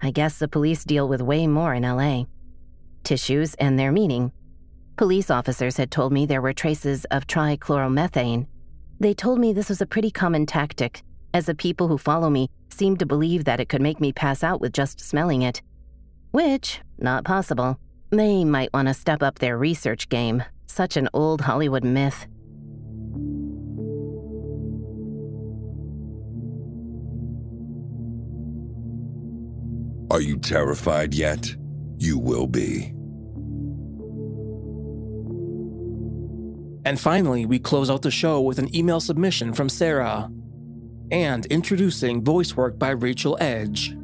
I 0.00 0.10
guess 0.10 0.38
the 0.38 0.48
police 0.48 0.84
deal 0.84 1.08
with 1.08 1.22
way 1.22 1.46
more 1.46 1.74
in 1.74 1.82
LA. 1.82 2.24
Tissues 3.04 3.54
and 3.54 3.78
their 3.78 3.92
meaning. 3.92 4.32
Police 4.96 5.30
officers 5.30 5.76
had 5.76 5.90
told 5.90 6.12
me 6.12 6.26
there 6.26 6.42
were 6.42 6.52
traces 6.52 7.04
of 7.06 7.26
trichloromethane. 7.26 8.46
They 8.98 9.14
told 9.14 9.38
me 9.38 9.52
this 9.52 9.68
was 9.68 9.82
a 9.82 9.86
pretty 9.86 10.10
common 10.10 10.46
tactic, 10.46 11.02
as 11.34 11.46
the 11.46 11.54
people 11.54 11.88
who 11.88 11.98
follow 11.98 12.30
me 12.30 12.48
seem 12.70 12.96
to 12.96 13.06
believe 13.06 13.44
that 13.44 13.60
it 13.60 13.68
could 13.68 13.82
make 13.82 14.00
me 14.00 14.12
pass 14.12 14.42
out 14.42 14.60
with 14.60 14.72
just 14.72 15.00
smelling 15.00 15.42
it. 15.42 15.60
Which, 16.30 16.80
not 16.98 17.24
possible. 17.24 17.78
They 18.10 18.44
might 18.44 18.72
want 18.72 18.88
to 18.88 18.94
step 18.94 19.22
up 19.22 19.38
their 19.38 19.58
research 19.58 20.08
game. 20.08 20.44
Such 20.66 20.96
an 20.96 21.08
old 21.12 21.40
Hollywood 21.40 21.84
myth. 21.84 22.26
Are 30.10 30.20
you 30.20 30.38
terrified 30.38 31.14
yet? 31.14 31.54
You 31.98 32.18
will 32.18 32.46
be. 32.46 32.92
And 36.84 37.00
finally, 37.00 37.46
we 37.46 37.58
close 37.58 37.90
out 37.90 38.02
the 38.02 38.10
show 38.12 38.40
with 38.40 38.60
an 38.60 38.74
email 38.74 39.00
submission 39.00 39.52
from 39.52 39.68
Sarah. 39.68 40.30
and 41.10 41.46
introducing 41.46 42.24
voice 42.24 42.56
work 42.56 42.78
by 42.78 42.90
Rachel 42.90 43.36
Edge. 43.40 43.96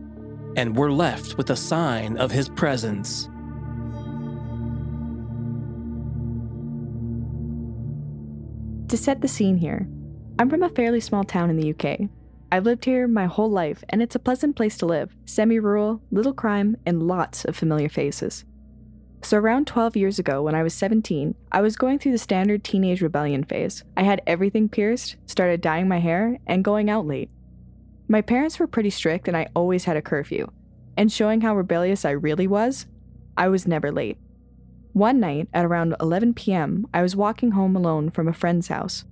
And 0.57 0.77
we're 0.77 0.91
left 0.91 1.37
with 1.37 1.51
a 1.51 1.57
sign 1.57 2.17
of 2.19 2.31
his 2.31 2.49
presence. 2.49 3.29
To 8.89 8.97
set 8.99 9.23
the 9.23 9.29
scene 9.29 9.57
here, 9.57 9.89
I'm 10.39 10.51
from 10.51 10.63
a 10.63 10.69
fairly 10.69 11.01
small 11.01 11.25
town 11.25 11.49
in 11.49 11.57
the 11.57 11.71
UK. 11.71 12.11
I've 12.53 12.67
lived 12.67 12.85
here 12.85 13.09
my 13.09 13.25
whole 13.25 13.51
life, 13.51 13.83
and 13.89 14.03
it's 14.03 14.15
a 14.15 14.19
pleasant 14.19 14.57
place 14.57 14.77
to 14.79 14.87
live 14.87 15.17
semi 15.25 15.59
rural, 15.59 16.03
little 16.11 16.35
crime, 16.35 16.77
and 16.85 17.03
lots 17.03 17.47
of 17.47 17.57
familiar 17.57 17.89
faces. 17.89 18.45
So, 19.23 19.39
around 19.39 19.67
12 19.67 19.97
years 19.97 20.19
ago, 20.19 20.43
when 20.43 20.55
I 20.55 20.63
was 20.63 20.75
17, 20.75 21.35
I 21.51 21.63
was 21.63 21.77
going 21.77 21.99
through 21.99 22.13
the 22.13 22.19
standard 22.19 22.65
teenage 22.65 23.01
rebellion 23.01 23.45
phase. 23.45 23.85
I 23.97 24.03
had 24.03 24.21
everything 24.27 24.69
pierced, 24.69 25.17
started 25.25 25.63
dyeing 25.63 25.89
my 25.89 26.01
hair, 26.01 26.37
and 26.47 26.63
going 26.63 26.91
out 26.91 27.07
late. 27.07 27.31
My 28.13 28.21
parents 28.21 28.59
were 28.59 28.67
pretty 28.67 28.91
strict, 28.91 29.27
and 29.27 29.35
I 29.35 29.49
always 29.57 29.85
had 29.85 29.97
a 29.97 30.03
curfew. 30.03 30.47
And 30.99 31.11
showing 31.11 31.41
how 31.41 31.57
rebellious 31.57 32.05
I 32.05 32.11
really 32.11 32.47
was, 32.47 32.85
I 33.39 33.49
was 33.49 33.67
never 33.67 33.91
late. 33.91 34.19
One 34.93 35.19
night, 35.19 35.49
at 35.55 35.65
around 35.65 35.97
11 35.99 36.35
p.m., 36.35 36.87
I 36.93 37.01
was 37.01 37.17
walking 37.17 37.53
home 37.53 37.75
alone 37.75 38.11
from 38.11 38.29
a 38.29 38.35
friend's 38.35 38.69
house. 38.69 39.07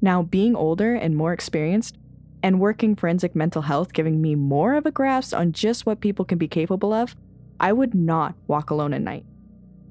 Now, 0.00 0.22
being 0.22 0.56
older 0.56 0.94
and 0.94 1.18
more 1.18 1.34
experienced, 1.34 1.98
and 2.42 2.58
working 2.58 2.96
forensic 2.96 3.36
mental 3.36 3.60
health 3.60 3.92
giving 3.92 4.22
me 4.22 4.34
more 4.34 4.72
of 4.72 4.86
a 4.86 4.90
grasp 4.90 5.34
on 5.34 5.52
just 5.52 5.84
what 5.84 6.00
people 6.00 6.24
can 6.24 6.38
be 6.38 6.48
capable 6.48 6.94
of, 6.94 7.14
I 7.60 7.74
would 7.74 7.92
not 7.94 8.36
walk 8.46 8.70
alone 8.70 8.94
at 8.94 9.02
night. 9.02 9.26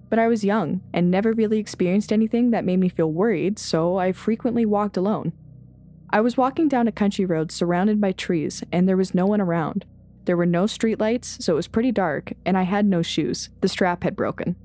But 0.10 0.18
I 0.18 0.28
was 0.28 0.44
young 0.44 0.82
and 0.92 1.12
never 1.12 1.34
really 1.34 1.60
experienced 1.60 2.12
anything 2.12 2.50
that 2.50 2.66
made 2.66 2.80
me 2.80 2.90
feel 2.90 3.12
worried, 3.12 3.60
so 3.60 3.98
I 3.98 4.12
frequently 4.12 4.66
walked 4.66 4.98
alone. 4.98 5.34
I 6.12 6.22
was 6.22 6.38
walking 6.38 6.68
down 6.68 6.88
a 6.88 6.92
country 6.92 7.26
road 7.26 7.52
surrounded 7.52 8.02
by 8.02 8.14
trees, 8.14 8.64
and 8.72 8.88
there 8.88 8.98
was 8.98 9.14
no 9.14 9.28
one 9.28 9.42
around. 9.42 9.86
There 10.26 10.38
were 10.38 10.46
no 10.46 10.64
streetlights, 10.64 11.42
so 11.42 11.54
it 11.54 11.56
was 11.56 11.68
pretty 11.68 11.92
dark, 11.92 12.34
and 12.46 12.58
I 12.58 12.64
had 12.64 12.86
no 12.86 13.04
shoes. 13.04 13.50
The 13.62 13.68
strap 13.68 14.04
had 14.04 14.16
broken. 14.16 14.56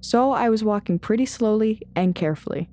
So 0.00 0.30
I 0.30 0.48
was 0.48 0.62
walking 0.62 1.00
pretty 1.00 1.26
slowly 1.26 1.82
and 1.96 2.14
carefully. 2.14 2.68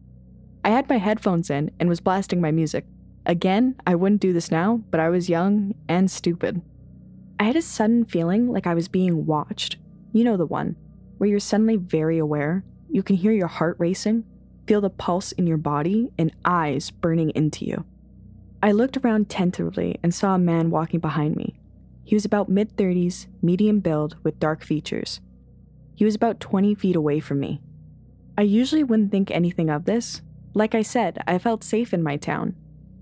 I 0.64 0.70
had 0.70 0.88
my 0.88 0.98
headphones 0.98 1.50
in 1.50 1.72
and 1.80 1.90
was 1.90 2.00
blasting 2.00 2.42
my 2.42 2.52
music. 2.52 2.86
Again, 3.26 3.76
I 3.88 3.96
wouldn't 3.96 4.22
do 4.22 4.34
this 4.34 4.52
now, 4.52 4.84
but 4.92 5.00
I 5.00 5.10
was 5.10 5.30
young 5.30 5.74
and 5.90 6.10
stupid. 6.10 6.62
I 7.40 7.46
had 7.46 7.56
a 7.56 7.62
sudden 7.62 8.06
feeling 8.06 8.52
like 8.52 8.68
I 8.68 8.76
was 8.76 8.88
being 8.88 9.26
watched. 9.26 9.78
You 10.14 10.24
know 10.24 10.38
the 10.38 10.46
one, 10.46 10.76
where 11.18 11.30
you're 11.30 11.40
suddenly 11.40 11.76
very 11.76 12.20
aware, 12.20 12.64
you 12.90 13.02
can 13.02 13.16
hear 13.16 13.32
your 13.32 13.48
heart 13.48 13.78
racing, 13.80 14.26
feel 14.68 14.82
the 14.82 14.92
pulse 14.92 15.32
in 15.34 15.48
your 15.48 15.58
body, 15.58 16.12
and 16.18 16.36
eyes 16.46 16.92
burning 16.92 17.32
into 17.32 17.66
you. 17.66 17.84
I 18.66 18.72
looked 18.72 18.98
around 18.98 19.30
tentatively 19.30 20.00
and 20.02 20.12
saw 20.12 20.34
a 20.34 20.40
man 20.40 20.72
walking 20.72 21.00
behind 21.00 21.36
me. 21.36 21.54
He 22.04 22.16
was 22.16 22.26
about 22.26 22.50
mid 22.50 22.76
30s, 22.76 23.28
medium 23.40 23.80
build, 23.80 24.18
with 24.24 24.40
dark 24.40 24.64
features. 24.64 25.22
He 25.94 26.04
was 26.04 26.16
about 26.16 26.40
20 26.40 26.74
feet 26.74 26.96
away 26.96 27.20
from 27.20 27.40
me. 27.40 27.62
I 28.36 28.42
usually 28.42 28.84
wouldn't 28.84 29.12
think 29.12 29.30
anything 29.30 29.70
of 29.70 29.86
this. 29.86 30.24
Like 30.56 30.74
I 30.74 30.82
said, 30.82 31.20
I 31.28 31.38
felt 31.38 31.64
safe 31.64 31.94
in 31.94 32.02
my 32.02 32.18
town, 32.18 32.56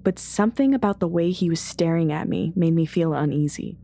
but 0.03 0.19
something 0.19 0.73
about 0.73 0.99
the 0.99 1.07
way 1.07 1.31
he 1.31 1.49
was 1.49 1.61
staring 1.61 2.11
at 2.11 2.27
me 2.27 2.51
made 2.57 2.73
me 2.73 2.85
feel 2.85 3.13
uneasy. 3.13 3.77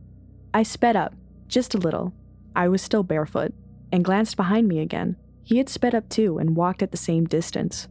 I 0.52 0.64
sped 0.64 0.96
up, 0.96 1.14
just 1.48 1.74
a 1.74 1.78
little. 1.78 2.12
I 2.54 2.68
was 2.68 2.82
still 2.82 3.04
barefoot, 3.04 3.54
and 3.90 4.04
glanced 4.04 4.36
behind 4.36 4.68
me 4.68 4.80
again. 4.80 5.16
He 5.42 5.56
had 5.56 5.70
sped 5.70 5.94
up 5.94 6.10
too 6.10 6.36
and 6.36 6.56
walked 6.56 6.82
at 6.82 6.90
the 6.90 6.98
same 6.98 7.24
distance. 7.24 7.88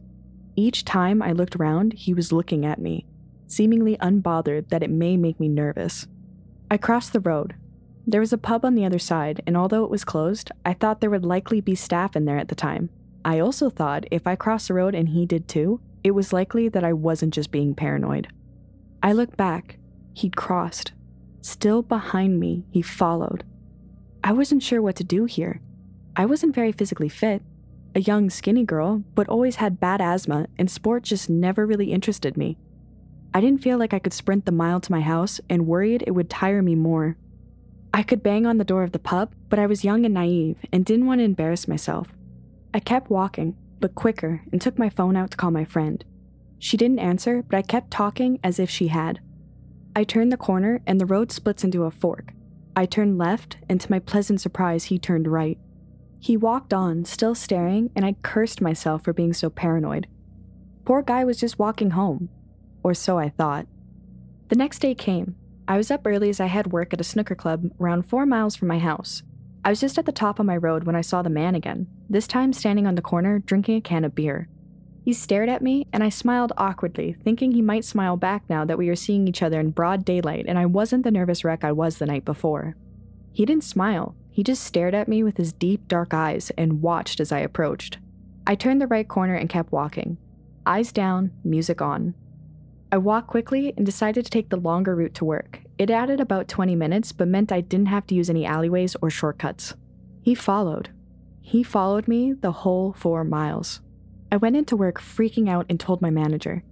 Each 0.54 0.84
time 0.84 1.20
I 1.20 1.32
looked 1.32 1.56
around, 1.56 1.94
he 1.94 2.14
was 2.14 2.30
looking 2.30 2.64
at 2.64 2.80
me, 2.80 3.04
seemingly 3.50 3.96
unbothered 3.96 4.68
that 4.68 4.82
it 4.82 4.90
may 4.90 5.16
make 5.16 5.40
me 5.40 5.48
nervous. 5.48 6.06
I 6.70 6.76
crossed 6.76 7.12
the 7.12 7.20
road. 7.20 7.54
There 8.06 8.20
was 8.20 8.32
a 8.32 8.38
pub 8.38 8.64
on 8.64 8.74
the 8.74 8.84
other 8.84 8.98
side, 8.98 9.42
and 9.46 9.56
although 9.56 9.84
it 9.84 9.90
was 9.90 10.04
closed, 10.04 10.50
I 10.64 10.72
thought 10.72 11.00
there 11.00 11.10
would 11.10 11.24
likely 11.24 11.60
be 11.60 11.74
staff 11.74 12.16
in 12.16 12.24
there 12.24 12.38
at 12.38 12.48
the 12.48 12.54
time. 12.54 12.90
I 13.24 13.40
also 13.40 13.68
thought 13.68 14.06
if 14.10 14.26
I 14.26 14.36
crossed 14.36 14.68
the 14.68 14.74
road 14.74 14.94
and 14.94 15.10
he 15.10 15.26
did 15.26 15.48
too, 15.48 15.80
it 16.02 16.12
was 16.12 16.32
likely 16.32 16.68
that 16.68 16.84
I 16.84 16.92
wasn't 16.92 17.34
just 17.34 17.50
being 17.50 17.74
paranoid. 17.74 18.28
I 19.02 19.12
looked 19.12 19.36
back. 19.36 19.78
He'd 20.14 20.36
crossed. 20.36 20.92
Still 21.42 21.82
behind 21.82 22.38
me, 22.38 22.64
he 22.70 22.82
followed. 22.82 23.44
I 24.22 24.32
wasn't 24.32 24.62
sure 24.62 24.80
what 24.80 24.96
to 24.96 25.04
do 25.04 25.24
here. 25.24 25.60
I 26.16 26.26
wasn't 26.26 26.54
very 26.54 26.72
physically 26.72 27.08
fit, 27.08 27.42
a 27.94 28.00
young, 28.00 28.30
skinny 28.30 28.64
girl, 28.64 29.02
but 29.14 29.28
always 29.28 29.56
had 29.56 29.80
bad 29.80 30.00
asthma, 30.00 30.46
and 30.58 30.70
sport 30.70 31.02
just 31.02 31.28
never 31.30 31.66
really 31.66 31.92
interested 31.92 32.36
me. 32.36 32.58
I 33.32 33.40
didn't 33.40 33.62
feel 33.62 33.78
like 33.78 33.94
I 33.94 34.00
could 34.00 34.12
sprint 34.12 34.44
the 34.44 34.52
mile 34.52 34.80
to 34.80 34.92
my 34.92 35.00
house 35.00 35.40
and 35.48 35.66
worried 35.66 36.02
it 36.06 36.12
would 36.12 36.28
tire 36.28 36.62
me 36.62 36.74
more. 36.74 37.16
I 37.94 38.02
could 38.02 38.22
bang 38.22 38.46
on 38.46 38.58
the 38.58 38.64
door 38.64 38.82
of 38.82 38.92
the 38.92 38.98
pub, 38.98 39.32
but 39.48 39.58
I 39.58 39.66
was 39.66 39.84
young 39.84 40.04
and 40.04 40.14
naive 40.14 40.58
and 40.72 40.84
didn't 40.84 41.06
want 41.06 41.20
to 41.20 41.24
embarrass 41.24 41.68
myself. 41.68 42.08
I 42.74 42.80
kept 42.80 43.10
walking, 43.10 43.56
but 43.78 43.94
quicker, 43.94 44.42
and 44.52 44.60
took 44.60 44.78
my 44.78 44.88
phone 44.88 45.16
out 45.16 45.30
to 45.32 45.36
call 45.36 45.50
my 45.50 45.64
friend. 45.64 46.04
She 46.58 46.76
didn't 46.76 46.98
answer, 46.98 47.42
but 47.42 47.56
I 47.56 47.62
kept 47.62 47.90
talking 47.90 48.38
as 48.44 48.58
if 48.58 48.68
she 48.68 48.88
had. 48.88 49.20
I 49.94 50.04
turned 50.04 50.32
the 50.32 50.36
corner 50.36 50.80
and 50.86 51.00
the 51.00 51.06
road 51.06 51.32
splits 51.32 51.64
into 51.64 51.84
a 51.84 51.90
fork. 51.90 52.32
I 52.76 52.86
turned 52.86 53.18
left, 53.18 53.58
and 53.68 53.80
to 53.80 53.90
my 53.90 53.98
pleasant 53.98 54.40
surprise, 54.40 54.84
he 54.84 54.98
turned 54.98 55.26
right. 55.26 55.58
He 56.20 56.36
walked 56.36 56.72
on, 56.72 57.04
still 57.04 57.34
staring, 57.34 57.90
and 57.96 58.04
I 58.04 58.14
cursed 58.22 58.60
myself 58.60 59.02
for 59.04 59.12
being 59.12 59.32
so 59.32 59.50
paranoid. 59.50 60.06
Poor 60.84 61.02
guy 61.02 61.24
was 61.24 61.38
just 61.38 61.58
walking 61.58 61.90
home. 61.90 62.28
Or 62.82 62.94
so 62.94 63.18
I 63.18 63.28
thought. 63.28 63.66
The 64.48 64.56
next 64.56 64.80
day 64.80 64.94
came. 64.94 65.36
I 65.68 65.76
was 65.76 65.90
up 65.90 66.02
early 66.04 66.30
as 66.30 66.40
I 66.40 66.46
had 66.46 66.72
work 66.72 66.92
at 66.92 67.00
a 67.00 67.04
snooker 67.04 67.34
club 67.34 67.70
around 67.80 68.02
four 68.02 68.26
miles 68.26 68.56
from 68.56 68.68
my 68.68 68.78
house. 68.78 69.22
I 69.64 69.70
was 69.70 69.80
just 69.80 69.98
at 69.98 70.06
the 70.06 70.12
top 70.12 70.38
of 70.38 70.46
my 70.46 70.56
road 70.56 70.84
when 70.84 70.96
I 70.96 71.02
saw 71.02 71.22
the 71.22 71.30
man 71.30 71.54
again, 71.54 71.86
this 72.08 72.26
time 72.26 72.52
standing 72.52 72.86
on 72.86 72.94
the 72.94 73.02
corner 73.02 73.38
drinking 73.38 73.76
a 73.76 73.80
can 73.80 74.04
of 74.04 74.14
beer. 74.14 74.48
He 75.04 75.12
stared 75.12 75.48
at 75.48 75.62
me, 75.62 75.86
and 75.92 76.02
I 76.02 76.08
smiled 76.08 76.52
awkwardly, 76.56 77.14
thinking 77.24 77.52
he 77.52 77.62
might 77.62 77.84
smile 77.84 78.16
back 78.16 78.42
now 78.48 78.64
that 78.64 78.78
we 78.78 78.88
were 78.88 78.96
seeing 78.96 79.28
each 79.28 79.42
other 79.42 79.60
in 79.60 79.70
broad 79.70 80.04
daylight 80.04 80.46
and 80.48 80.58
I 80.58 80.66
wasn't 80.66 81.04
the 81.04 81.10
nervous 81.10 81.44
wreck 81.44 81.64
I 81.64 81.72
was 81.72 81.98
the 81.98 82.06
night 82.06 82.24
before. 82.24 82.76
He 83.32 83.46
didn't 83.46 83.64
smile, 83.64 84.14
he 84.30 84.42
just 84.42 84.64
stared 84.64 84.94
at 84.94 85.08
me 85.08 85.22
with 85.22 85.36
his 85.36 85.52
deep, 85.52 85.86
dark 85.88 86.14
eyes 86.14 86.50
and 86.56 86.82
watched 86.82 87.20
as 87.20 87.32
I 87.32 87.40
approached. 87.40 87.98
I 88.46 88.54
turned 88.54 88.80
the 88.80 88.86
right 88.86 89.06
corner 89.06 89.34
and 89.34 89.48
kept 89.48 89.72
walking, 89.72 90.18
eyes 90.66 90.92
down, 90.92 91.32
music 91.44 91.82
on. 91.82 92.14
I 92.92 92.98
walked 92.98 93.28
quickly 93.28 93.72
and 93.76 93.86
decided 93.86 94.24
to 94.24 94.30
take 94.30 94.48
the 94.48 94.56
longer 94.56 94.96
route 94.96 95.14
to 95.14 95.24
work. 95.24 95.60
It 95.78 95.90
added 95.90 96.18
about 96.18 96.48
20 96.48 96.74
minutes, 96.74 97.12
but 97.12 97.28
meant 97.28 97.52
I 97.52 97.60
didn't 97.60 97.86
have 97.86 98.06
to 98.08 98.14
use 98.14 98.28
any 98.28 98.44
alleyways 98.44 98.96
or 99.00 99.10
shortcuts. 99.10 99.74
He 100.22 100.34
followed. 100.34 100.90
He 101.40 101.62
followed 101.62 102.08
me 102.08 102.32
the 102.32 102.52
whole 102.52 102.92
four 102.92 103.22
miles. 103.22 103.80
I 104.32 104.38
went 104.38 104.56
into 104.56 104.76
work 104.76 105.00
freaking 105.00 105.48
out 105.48 105.66
and 105.68 105.78
told 105.78 106.02
my 106.02 106.10
manager. 106.10 106.64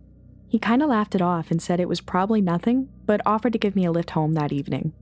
He 0.48 0.58
kind 0.58 0.82
of 0.82 0.88
laughed 0.88 1.14
it 1.14 1.22
off 1.22 1.50
and 1.50 1.62
said 1.62 1.78
it 1.78 1.88
was 1.88 2.00
probably 2.00 2.40
nothing, 2.40 2.88
but 3.06 3.20
offered 3.24 3.52
to 3.52 3.58
give 3.58 3.76
me 3.76 3.84
a 3.84 3.92
lift 3.92 4.10
home 4.10 4.32
that 4.34 4.52
evening. 4.52 4.92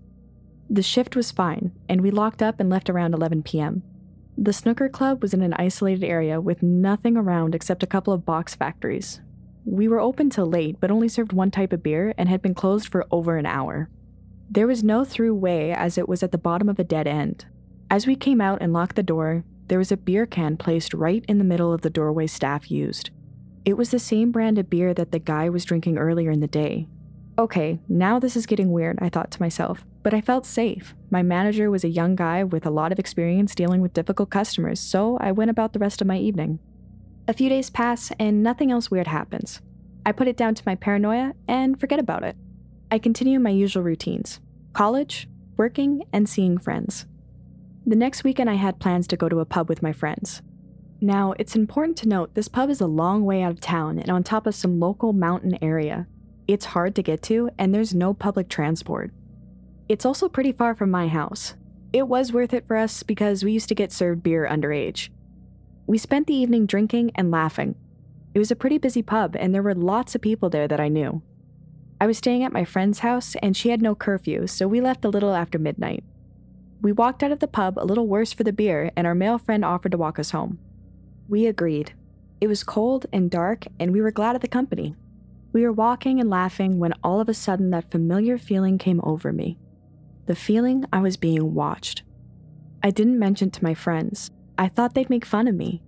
The 0.69 0.83
shift 0.83 1.17
was 1.17 1.31
fine, 1.31 1.73
and 1.89 2.01
we 2.01 2.11
locked 2.11 2.43
up 2.43 2.61
and 2.61 2.69
left 2.69 2.91
around 2.91 3.15
11 3.15 3.43
p.m. 3.45 3.83
The 4.37 4.53
snooker 4.53 4.89
club 4.89 5.23
was 5.23 5.33
in 5.33 5.41
an 5.41 5.55
isolated 5.55 6.05
area 6.05 6.41
with 6.41 6.63
nothing 6.63 7.17
around 7.17 7.55
except 7.55 7.83
a 7.83 7.87
couple 7.87 8.13
of 8.13 8.27
box 8.27 8.55
factories. 8.55 9.21
We 9.67 9.89
were 9.89 10.01
open 10.01 10.31
till 10.31 10.47
late, 10.47 10.81
but 10.81 10.91
only 10.91 11.09
served 11.09 11.35
one 11.35 11.51
type 11.51 11.75
of 11.75 11.83
beer 11.83 12.15
and 12.17 12.29
had 12.29 12.41
been 12.41 12.55
closed 12.55 12.89
for 12.89 13.05
over 13.11 13.37
an 13.37 13.45
hour. 13.45 13.91
There 14.49 14.67
was 14.67 14.83
no 14.83 15.05
through 15.05 15.35
way 15.35 15.73
as 15.73 15.99
it 15.99 16.09
was 16.09 16.23
at 16.23 16.33
the 16.33 16.39
bottom 16.39 16.71
of 16.71 16.79
a 16.79 16.85
dead 16.85 17.07
end. 17.07 17.45
As 17.91 18.07
we 18.07 18.17
came 18.17 18.41
out 18.41 18.63
and 18.63 18.73
locked 18.73 18.97
the 18.97 19.03
door, 19.03 19.45
there 19.67 19.79
was 19.79 19.93
a 19.93 19.97
beer 19.99 20.25
can 20.25 20.57
placed 20.57 20.95
right 20.95 21.25
in 21.29 21.37
the 21.37 21.45
middle 21.45 21.73
of 21.73 21.83
the 21.83 21.91
doorway 21.91 22.27
staff 22.27 22.71
used. 22.71 23.11
It 23.65 23.77
was 23.77 23.91
the 23.91 23.99
same 23.99 24.31
brand 24.31 24.57
of 24.57 24.71
beer 24.71 24.95
that 24.95 25.11
the 25.13 25.19
guy 25.19 25.49
was 25.49 25.65
drinking 25.65 25.99
earlier 25.99 26.31
in 26.31 26.41
the 26.41 26.47
day, 26.47 26.87
Okay, 27.39 27.79
now 27.87 28.19
this 28.19 28.35
is 28.35 28.47
getting 28.47 28.73
weird, 28.73 28.99
I 29.03 29.11
thought 29.11 29.31
to 29.33 29.43
myself, 29.43 29.85
but 30.03 30.15
I 30.15 30.23
felt 30.23 30.47
safe. 30.47 30.95
My 31.11 31.23
manager 31.23 31.71
was 31.71 31.85
a 31.85 31.89
young 31.89 32.17
guy 32.17 32.43
with 32.43 32.65
a 32.65 32.71
lot 32.71 32.93
of 32.93 32.99
experience 32.99 33.55
dealing 33.55 33.83
with 33.83 33.93
difficult 33.93 34.31
customers, 34.31 34.81
so 34.81 35.19
I 35.19 35.33
went 35.33 35.51
about 35.51 35.75
the 35.75 35.79
rest 35.79 36.01
of 36.01 36.07
my 36.07 36.17
evening. 36.17 36.61
A 37.29 37.33
few 37.33 37.49
days 37.49 37.71
pass 37.71 38.13
and 38.21 38.43
nothing 38.43 38.71
else 38.71 38.91
weird 38.91 39.09
happens. 39.09 39.61
I 40.05 40.13
put 40.13 40.29
it 40.29 40.37
down 40.37 40.55
to 40.55 40.63
my 40.65 40.77
paranoia 40.77 41.33
and 41.49 41.79
forget 41.79 41.99
about 41.99 42.23
it. 42.23 42.37
I 42.91 43.01
continue 43.01 43.41
my 43.41 43.51
usual 43.51 43.83
routines 43.83 44.41
college, 44.73 45.29
working, 45.57 46.05
and 46.13 46.29
seeing 46.29 46.59
friends. 46.59 47.07
The 47.87 47.97
next 47.97 48.25
weekend, 48.25 48.51
I 48.51 48.55
had 48.55 48.79
plans 48.79 49.07
to 49.09 49.17
go 49.17 49.29
to 49.29 49.41
a 49.41 49.47
pub 49.47 49.69
with 49.69 49.83
my 49.83 49.93
friends. 49.93 50.43
Now, 51.01 51.35
it's 51.39 51.57
important 51.57 51.97
to 51.99 52.09
note 52.09 52.35
this 52.35 52.49
pub 52.49 52.71
is 52.71 52.81
a 52.81 52.87
long 52.87 53.25
way 53.25 53.43
out 53.43 53.53
of 53.53 53.61
town 53.61 53.99
and 53.99 54.11
on 54.11 54.23
top 54.23 54.47
of 54.47 54.55
some 54.55 54.79
local 54.79 55.13
mountain 55.13 55.59
area, 55.63 56.07
it's 56.47 56.67
hard 56.67 56.95
to 56.95 57.03
get 57.03 57.23
to, 57.23 57.51
and 57.59 57.75
there's 57.75 57.95
no 57.95 58.15
public 58.15 58.49
transport. 58.49 59.13
It's 59.89 60.07
also 60.07 60.29
pretty 60.29 60.53
far 60.53 60.75
from 60.75 60.91
my 60.91 61.09
house. 61.09 61.55
It 61.93 62.07
was 62.07 62.33
worth 62.33 62.55
it 62.55 62.67
for 62.67 62.77
us 62.77 63.03
because 63.03 63.45
we 63.45 63.53
used 63.53 63.69
to 63.69 63.75
get 63.75 63.93
served 63.93 64.23
beer 64.23 64.47
underage. 64.49 65.09
We 65.87 65.99
spent 65.99 66.27
the 66.27 66.35
evening 66.35 66.67
drinking 66.67 67.13
and 67.15 67.31
laughing. 67.31 67.77
It 68.35 68.39
was 68.39 68.51
a 68.51 68.57
pretty 68.57 68.79
busy 68.79 69.03
pub, 69.03 69.37
and 69.39 69.55
there 69.55 69.63
were 69.63 69.75
lots 69.75 70.15
of 70.15 70.21
people 70.21 70.51
there 70.51 70.69
that 70.69 70.81
I 70.81 70.89
knew. 70.89 71.23
I 72.01 72.07
was 72.07 72.19
staying 72.19 72.43
at 72.43 72.53
my 72.53 72.65
friend's 72.65 72.99
house 72.99 73.37
and 73.43 73.57
she 73.57 73.71
had 73.71 73.81
no 73.81 73.95
curfew, 73.95 74.47
so 74.47 74.69
we 74.69 74.81
left 74.81 75.05
a 75.05 75.09
little 75.09 75.35
after 75.35 75.59
midnight. 75.59 76.05
We 76.83 76.93
walked 76.93 77.23
out 77.23 77.33
of 77.33 77.39
the 77.39 77.49
pub 77.49 77.79
a 77.79 77.87
little 77.87 78.07
worse 78.07 78.33
for 78.33 78.45
the 78.45 78.53
beer, 78.53 78.91
and 78.97 79.07
our 79.07 79.15
male 79.15 79.39
friend 79.39 79.65
offered 79.65 79.93
to 79.93 79.99
walk 79.99 80.19
us 80.19 80.33
home. 80.33 80.59
We 81.29 81.47
agreed. 81.47 81.95
It 82.41 82.49
was 82.49 82.63
cold 82.63 83.07
and 83.13 83.31
dark, 83.31 83.65
and 83.81 83.93
we 83.93 84.03
were 84.03 84.11
glad 84.11 84.37
of 84.37 84.43
the 84.43 84.49
company. 84.49 84.95
We 85.53 85.63
were 85.63 85.73
walking 85.73 86.21
and 86.21 86.29
laughing 86.29 86.79
when 86.79 86.93
all 87.03 87.21
of 87.21 87.31
a 87.31 87.35
sudden 87.35 87.71
that 87.71 87.91
familiar 87.91 88.37
feeling 88.37 88.77
came 88.77 89.01
over 89.03 89.33
me 89.33 89.59
the 90.27 90.35
feeling 90.35 90.85
I 90.93 90.99
was 90.99 91.17
being 91.17 91.55
watched. 91.55 92.03
I 92.83 92.91
didn't 92.91 93.19
mention 93.19 93.51
to 93.53 93.65
my 93.65 93.75
friends. 93.75 94.33
I 94.59 94.69
thought 94.69 94.95
they'd 94.95 95.11
make 95.11 95.25
fun 95.25 95.49
of 95.49 95.55
me. 95.55 95.83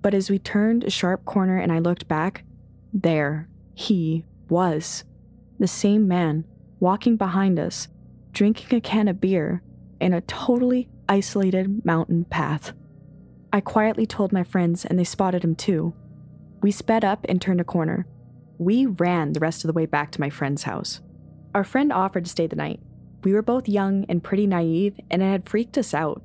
But 0.00 0.14
as 0.14 0.28
we 0.28 0.38
turned 0.38 0.84
a 0.84 0.90
sharp 0.90 1.24
corner 1.24 1.58
and 1.58 1.70
I 1.70 1.78
looked 1.78 2.08
back, 2.08 2.44
there 2.92 3.48
he 3.74 4.24
was. 4.48 5.04
The 5.58 5.68
same 5.68 6.08
man, 6.08 6.44
walking 6.80 7.16
behind 7.16 7.58
us, 7.58 7.88
drinking 8.32 8.76
a 8.76 8.80
can 8.80 9.08
of 9.08 9.20
beer 9.20 9.62
in 10.00 10.12
a 10.12 10.20
totally 10.22 10.88
isolated 11.08 11.84
mountain 11.84 12.24
path. 12.24 12.72
I 13.52 13.60
quietly 13.60 14.06
told 14.06 14.32
my 14.32 14.42
friends, 14.42 14.84
and 14.84 14.98
they 14.98 15.04
spotted 15.04 15.44
him 15.44 15.54
too. 15.54 15.94
We 16.62 16.70
sped 16.70 17.04
up 17.04 17.24
and 17.28 17.40
turned 17.40 17.60
a 17.60 17.64
corner. 17.64 18.06
We 18.58 18.86
ran 18.86 19.32
the 19.32 19.40
rest 19.40 19.62
of 19.62 19.68
the 19.68 19.74
way 19.74 19.86
back 19.86 20.10
to 20.12 20.20
my 20.20 20.30
friend's 20.30 20.62
house. 20.62 21.00
Our 21.54 21.64
friend 21.64 21.92
offered 21.92 22.24
to 22.24 22.30
stay 22.30 22.46
the 22.46 22.56
night. 22.56 22.80
We 23.24 23.34
were 23.34 23.42
both 23.42 23.68
young 23.68 24.06
and 24.08 24.24
pretty 24.24 24.46
naive, 24.46 24.98
and 25.10 25.22
it 25.22 25.26
had 25.26 25.48
freaked 25.48 25.76
us 25.76 25.92
out. 25.92 26.22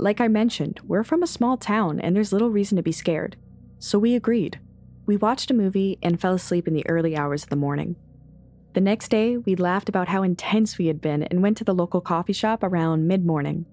Like 0.00 0.18
I 0.18 0.28
mentioned, 0.28 0.80
we're 0.86 1.04
from 1.04 1.22
a 1.22 1.26
small 1.26 1.58
town 1.58 2.00
and 2.00 2.16
there's 2.16 2.32
little 2.32 2.48
reason 2.48 2.76
to 2.76 2.82
be 2.82 2.90
scared. 2.90 3.36
So 3.78 3.98
we 3.98 4.14
agreed. 4.14 4.58
We 5.04 5.18
watched 5.18 5.50
a 5.50 5.54
movie 5.54 5.98
and 6.02 6.18
fell 6.18 6.32
asleep 6.32 6.66
in 6.66 6.72
the 6.72 6.88
early 6.88 7.14
hours 7.18 7.42
of 7.42 7.50
the 7.50 7.56
morning. 7.56 7.96
The 8.72 8.80
next 8.80 9.08
day, 9.08 9.36
we 9.36 9.56
laughed 9.56 9.90
about 9.90 10.08
how 10.08 10.22
intense 10.22 10.78
we 10.78 10.86
had 10.86 11.02
been 11.02 11.24
and 11.24 11.42
went 11.42 11.58
to 11.58 11.64
the 11.64 11.74
local 11.74 12.00
coffee 12.00 12.32
shop 12.32 12.62
around 12.62 13.08
mid 13.08 13.26
morning. 13.26 13.66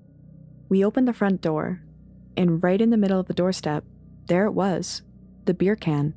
We 0.67 0.83
opened 0.83 1.07
the 1.07 1.13
front 1.13 1.41
door, 1.41 1.81
and 2.35 2.61
right 2.61 2.81
in 2.81 2.89
the 2.89 2.97
middle 2.97 3.21
of 3.21 3.27
the 3.27 3.33
doorstep, 3.33 3.85
there 4.25 4.45
it 4.45 4.51
was 4.51 5.03
the 5.45 5.53
beer 5.53 5.77
can, 5.77 6.13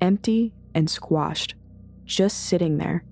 empty 0.00 0.54
and 0.74 0.88
squashed, 0.88 1.56
just 2.06 2.46
sitting 2.46 2.78
there. 2.78 3.04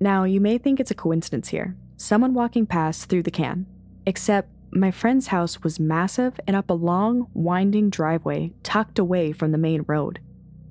Now, 0.00 0.24
you 0.24 0.38
may 0.38 0.58
think 0.58 0.80
it's 0.80 0.90
a 0.90 0.94
coincidence 0.94 1.48
here. 1.48 1.76
Someone 1.96 2.34
walking 2.34 2.66
past 2.66 3.08
threw 3.08 3.22
the 3.22 3.30
can, 3.30 3.64
except 4.04 4.50
my 4.80 4.90
friend's 4.90 5.28
house 5.28 5.62
was 5.62 5.80
massive 5.80 6.38
and 6.46 6.56
up 6.56 6.70
a 6.70 6.74
long, 6.74 7.28
winding 7.32 7.90
driveway 7.90 8.52
tucked 8.62 8.98
away 8.98 9.32
from 9.32 9.52
the 9.52 9.58
main 9.58 9.84
road. 9.86 10.20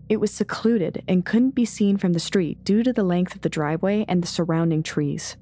It 0.08 0.18
was 0.18 0.32
secluded 0.32 1.04
and 1.08 1.26
couldn't 1.26 1.56
be 1.56 1.66
seen 1.66 1.98
from 1.98 2.14
the 2.14 2.20
street 2.20 2.64
due 2.64 2.84
to 2.84 2.94
the 2.94 3.04
length 3.04 3.36
of 3.36 3.42
the 3.42 3.50
driveway 3.50 4.06
and 4.08 4.22
the 4.22 4.28
surrounding 4.28 4.84
trees. 4.84 5.38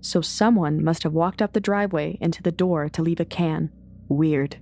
So 0.00 0.20
someone 0.20 0.82
must 0.82 1.02
have 1.04 1.12
walked 1.12 1.40
up 1.40 1.52
the 1.52 1.60
driveway 1.60 2.18
and 2.20 2.32
to 2.32 2.42
the 2.42 2.50
door 2.50 2.88
to 2.88 3.02
leave 3.02 3.20
a 3.20 3.24
can. 3.24 3.70
Weird. 4.08 4.56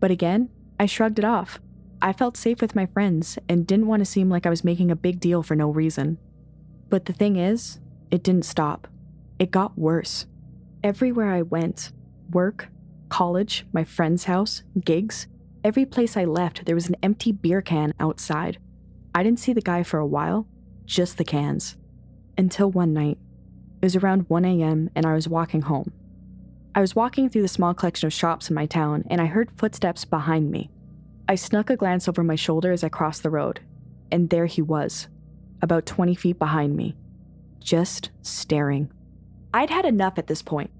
But 0.00 0.10
again, 0.10 0.48
I 0.80 0.86
shrugged 0.86 1.18
it 1.18 1.24
off. 1.24 1.60
I 2.00 2.12
felt 2.12 2.36
safe 2.36 2.60
with 2.60 2.74
my 2.74 2.86
friends 2.86 3.38
and 3.48 3.66
didn't 3.66 3.86
want 3.86 4.00
to 4.00 4.06
seem 4.06 4.28
like 4.28 4.46
I 4.46 4.50
was 4.50 4.64
making 4.64 4.90
a 4.90 4.96
big 4.96 5.20
deal 5.20 5.42
for 5.42 5.54
no 5.54 5.68
reason. 5.68 6.18
But 6.88 7.04
the 7.04 7.12
thing 7.12 7.36
is, 7.36 7.78
it 8.10 8.22
didn't 8.22 8.44
stop. 8.44 8.88
It 9.38 9.50
got 9.50 9.78
worse. 9.78 10.26
Everywhere 10.82 11.30
I 11.30 11.42
went 11.42 11.92
work, 12.30 12.68
college, 13.12 13.66
my 13.72 13.84
friend's 13.84 14.24
house, 14.24 14.62
gigs 14.84 15.26
every 15.64 15.84
place 15.84 16.16
I 16.16 16.24
left, 16.24 16.64
there 16.64 16.74
was 16.74 16.88
an 16.88 16.96
empty 17.02 17.32
beer 17.32 17.62
can 17.62 17.94
outside. 18.00 18.58
I 19.14 19.22
didn't 19.22 19.40
see 19.40 19.52
the 19.52 19.60
guy 19.60 19.82
for 19.82 19.98
a 19.98 20.06
while, 20.06 20.46
just 20.84 21.18
the 21.18 21.24
cans. 21.24 21.76
Until 22.36 22.70
one 22.70 22.92
night. 22.92 23.18
It 23.80 23.86
was 23.86 23.96
around 23.96 24.28
1 24.28 24.44
a.m., 24.44 24.90
and 24.94 25.06
I 25.06 25.14
was 25.14 25.28
walking 25.28 25.62
home. 25.62 25.92
I 26.74 26.80
was 26.80 26.96
walking 26.96 27.28
through 27.28 27.42
the 27.42 27.48
small 27.48 27.74
collection 27.74 28.06
of 28.06 28.12
shops 28.12 28.48
in 28.48 28.54
my 28.54 28.66
town, 28.66 29.04
and 29.10 29.20
I 29.20 29.26
heard 29.26 29.50
footsteps 29.56 30.04
behind 30.04 30.50
me. 30.50 30.70
I 31.28 31.34
snuck 31.34 31.68
a 31.68 31.76
glance 31.76 32.08
over 32.08 32.24
my 32.24 32.36
shoulder 32.36 32.72
as 32.72 32.82
I 32.82 32.88
crossed 32.88 33.22
the 33.22 33.30
road, 33.30 33.60
and 34.10 34.30
there 34.30 34.46
he 34.46 34.62
was, 34.62 35.08
about 35.60 35.86
20 35.86 36.14
feet 36.14 36.38
behind 36.38 36.76
me, 36.76 36.96
just 37.60 38.10
staring. 38.22 38.90
I'd 39.52 39.70
had 39.70 39.84
enough 39.84 40.14
at 40.16 40.28
this 40.28 40.42
point. 40.42 40.70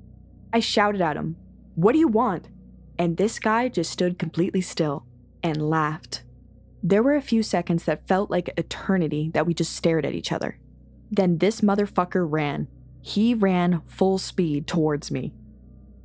I 0.52 0.60
shouted 0.60 1.00
at 1.00 1.16
him, 1.16 1.36
What 1.74 1.92
do 1.92 1.98
you 1.98 2.08
want? 2.08 2.48
And 2.98 3.16
this 3.16 3.38
guy 3.38 3.68
just 3.68 3.90
stood 3.90 4.18
completely 4.18 4.60
still 4.60 5.06
and 5.42 5.68
laughed. 5.68 6.22
There 6.82 7.02
were 7.02 7.14
a 7.14 7.22
few 7.22 7.42
seconds 7.42 7.84
that 7.84 8.06
felt 8.06 8.30
like 8.30 8.52
eternity 8.56 9.30
that 9.34 9.46
we 9.46 9.54
just 9.54 9.74
stared 9.74 10.04
at 10.04 10.14
each 10.14 10.32
other. 10.32 10.58
Then 11.10 11.38
this 11.38 11.60
motherfucker 11.60 12.26
ran. 12.28 12.68
He 13.00 13.34
ran 13.34 13.82
full 13.86 14.18
speed 14.18 14.66
towards 14.66 15.10
me. 15.10 15.32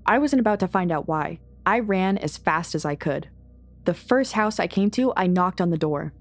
I 0.05 0.19
wasn't 0.19 0.39
about 0.39 0.59
to 0.61 0.67
find 0.67 0.91
out 0.91 1.07
why. 1.07 1.39
I 1.65 1.79
ran 1.79 2.17
as 2.17 2.37
fast 2.37 2.75
as 2.75 2.85
I 2.85 2.95
could. 2.95 3.29
The 3.85 3.93
first 3.93 4.33
house 4.33 4.59
I 4.59 4.67
came 4.67 4.89
to, 4.91 5.13
I 5.15 5.27
knocked 5.27 5.59
on 5.59 5.69
the 5.69 5.77
door. 5.77 6.13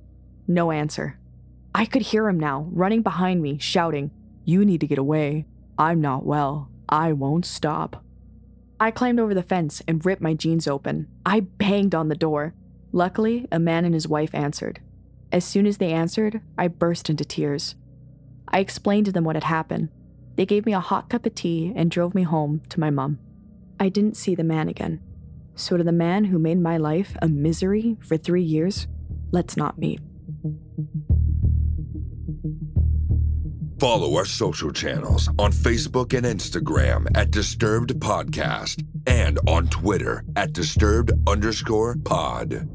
No 0.49 0.71
answer. 0.71 1.19
I 1.75 1.85
could 1.85 2.03
hear 2.03 2.29
him 2.29 2.41
now, 2.41 2.69
running 2.73 3.03
behind 3.03 3.43
me, 3.43 3.59
shouting, 3.59 4.11
You 4.45 4.65
need 4.65 4.81
to 4.81 4.87
get 4.87 4.99
away. 4.99 5.47
I'm 5.79 6.01
not 6.01 6.25
well. 6.25 6.71
I 6.89 7.13
won't 7.13 7.45
stop. 7.45 8.05
I 8.79 8.91
climbed 8.91 9.19
over 9.19 9.33
the 9.33 9.43
fence 9.43 9.83
and 9.89 10.05
ripped 10.05 10.21
my 10.21 10.35
jeans 10.35 10.69
open. 10.69 11.09
I 11.25 11.41
banged 11.41 11.95
on 11.95 12.09
the 12.09 12.15
door. 12.15 12.55
Luckily, 12.93 13.49
a 13.51 13.59
man 13.59 13.85
and 13.85 13.95
his 13.95 14.07
wife 14.07 14.35
answered. 14.35 14.81
As 15.33 15.45
soon 15.45 15.67
as 15.67 15.79
they 15.79 15.93
answered, 15.93 16.41
I 16.59 16.69
burst 16.69 17.09
into 17.09 17.25
tears. 17.25 17.75
I 18.49 18.61
explained 18.61 19.07
to 19.07 19.13
them 19.13 19.25
what 19.25 19.37
had 19.37 19.45
happened. 19.45 19.89
They 20.37 20.47
gave 20.47 20.67
me 20.67 20.75
a 20.75 20.81
hot 20.81 21.09
cup 21.09 21.25
of 21.25 21.35
tea 21.35 21.73
and 21.75 21.91
drove 21.91 22.15
me 22.15 22.23
home 22.23 22.61
to 22.69 22.81
my 22.81 22.91
mom. 22.91 23.19
I 23.81 23.89
didn't 23.89 24.17
see 24.17 24.35
the 24.35 24.45
man 24.45 24.69
again. 24.69 25.01
So, 25.55 25.79
to 25.79 25.85
the 25.85 25.93
man 25.93 26.27
who 26.27 26.39
made 26.39 26.61
my 26.61 26.77
life 26.77 27.17
a 27.23 27.29
misery 27.29 27.97
for 28.01 28.19
three 28.19 28.43
years, 28.43 28.87
let's 29.33 29.57
not 29.57 29.79
meet. 29.79 30.01
Follow 33.79 34.17
our 34.17 34.25
social 34.25 34.73
channels 34.73 35.29
on 35.39 35.53
Facebook 35.53 36.17
and 36.17 36.25
Instagram 36.25 37.07
at 37.15 37.31
Disturbed 37.31 37.91
Podcast 38.01 38.83
and 39.07 39.39
on 39.47 39.69
Twitter 39.69 40.25
at 40.35 40.55
Disturbed 40.55 41.13
underscore 41.27 41.97
pod. 42.03 42.67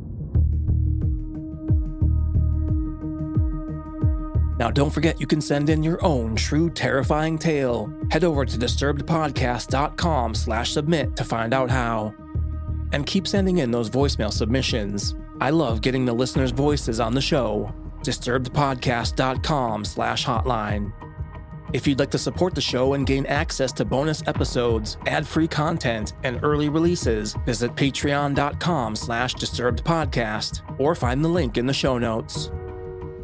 Now, 4.59 4.69
don't 4.69 4.91
forget 4.91 5.19
you 5.19 5.25
can 5.25 5.41
send 5.41 5.71
in 5.71 5.81
your 5.81 5.97
own 6.05 6.35
true 6.35 6.69
terrifying 6.69 7.39
tale. 7.39 7.91
Head 8.11 8.23
over 8.23 8.45
to 8.45 8.57
disturbedpodcast.com 8.59 10.35
slash 10.35 10.71
submit 10.71 11.15
to 11.15 11.23
find 11.23 11.51
out 11.51 11.71
how. 11.71 12.13
And 12.93 13.07
keep 13.07 13.27
sending 13.27 13.57
in 13.57 13.71
those 13.71 13.89
voicemail 13.89 14.31
submissions. 14.31 15.15
I 15.39 15.49
love 15.49 15.81
getting 15.81 16.05
the 16.05 16.13
listeners' 16.13 16.51
voices 16.51 16.99
on 16.99 17.15
the 17.15 17.21
show. 17.21 17.73
disturbedpodcast.com 18.01 19.85
slash 19.85 20.25
hotline. 20.25 20.93
If 21.73 21.87
you'd 21.87 21.99
like 21.99 22.11
to 22.11 22.17
support 22.17 22.53
the 22.53 22.61
show 22.61 22.95
and 22.95 23.07
gain 23.07 23.25
access 23.27 23.71
to 23.73 23.85
bonus 23.85 24.21
episodes, 24.27 24.97
ad-free 25.07 25.47
content, 25.47 26.13
and 26.23 26.43
early 26.43 26.67
releases, 26.67 27.33
visit 27.45 27.75
patreon.com 27.75 28.95
slash 28.95 29.35
disturbedpodcast 29.35 30.79
or 30.79 30.95
find 30.95 31.23
the 31.23 31.29
link 31.29 31.57
in 31.57 31.65
the 31.65 31.73
show 31.73 31.97
notes. 31.97 32.51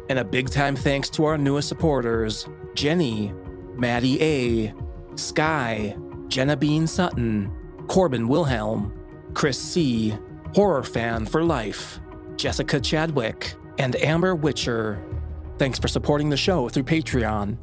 And 0.08 0.18
a 0.18 0.24
big 0.24 0.48
time 0.48 0.76
thanks 0.76 1.10
to 1.10 1.26
our 1.26 1.36
newest 1.36 1.68
supporters 1.68 2.48
Jenny, 2.74 3.34
Maddie 3.74 4.22
A, 4.22 4.74
Sky, 5.16 5.94
Jenna 6.28 6.56
Bean 6.56 6.86
Sutton, 6.86 7.52
Corbin 7.86 8.28
Wilhelm, 8.28 8.94
Chris 9.34 9.58
C, 9.60 10.16
Horror 10.54 10.84
Fan 10.84 11.26
for 11.26 11.44
Life, 11.44 12.00
Jessica 12.36 12.80
Chadwick, 12.80 13.54
and 13.78 13.96
Amber 13.96 14.34
Witcher. 14.34 15.02
Thanks 15.58 15.78
for 15.78 15.88
supporting 15.88 16.30
the 16.30 16.36
show 16.36 16.68
through 16.68 16.84
Patreon. 16.84 17.56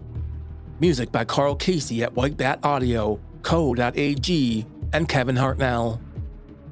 Music 0.80 1.12
by 1.12 1.24
Carl 1.24 1.56
Casey 1.56 2.04
at 2.04 2.14
White 2.14 2.36
Bat 2.38 2.60
Audio, 2.64 3.20
Co.ag, 3.44 4.66
and 4.94 5.08
Kevin 5.08 5.36
Hartnell. 5.36 6.00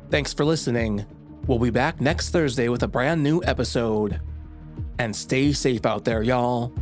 Thanks 0.10 0.34
for 0.34 0.44
listening. 0.46 1.06
We'll 1.48 1.60
be 1.60 1.70
back 1.70 2.02
next 2.02 2.30
Thursday 2.30 2.70
with 2.70 2.84
a 2.84 2.88
brand 2.88 3.24
new 3.24 3.42
episode. 3.44 4.20
And 5.00 5.16
stay 5.16 5.54
safe 5.54 5.86
out 5.86 6.06
there, 6.06 6.24
y'all. 6.24 6.74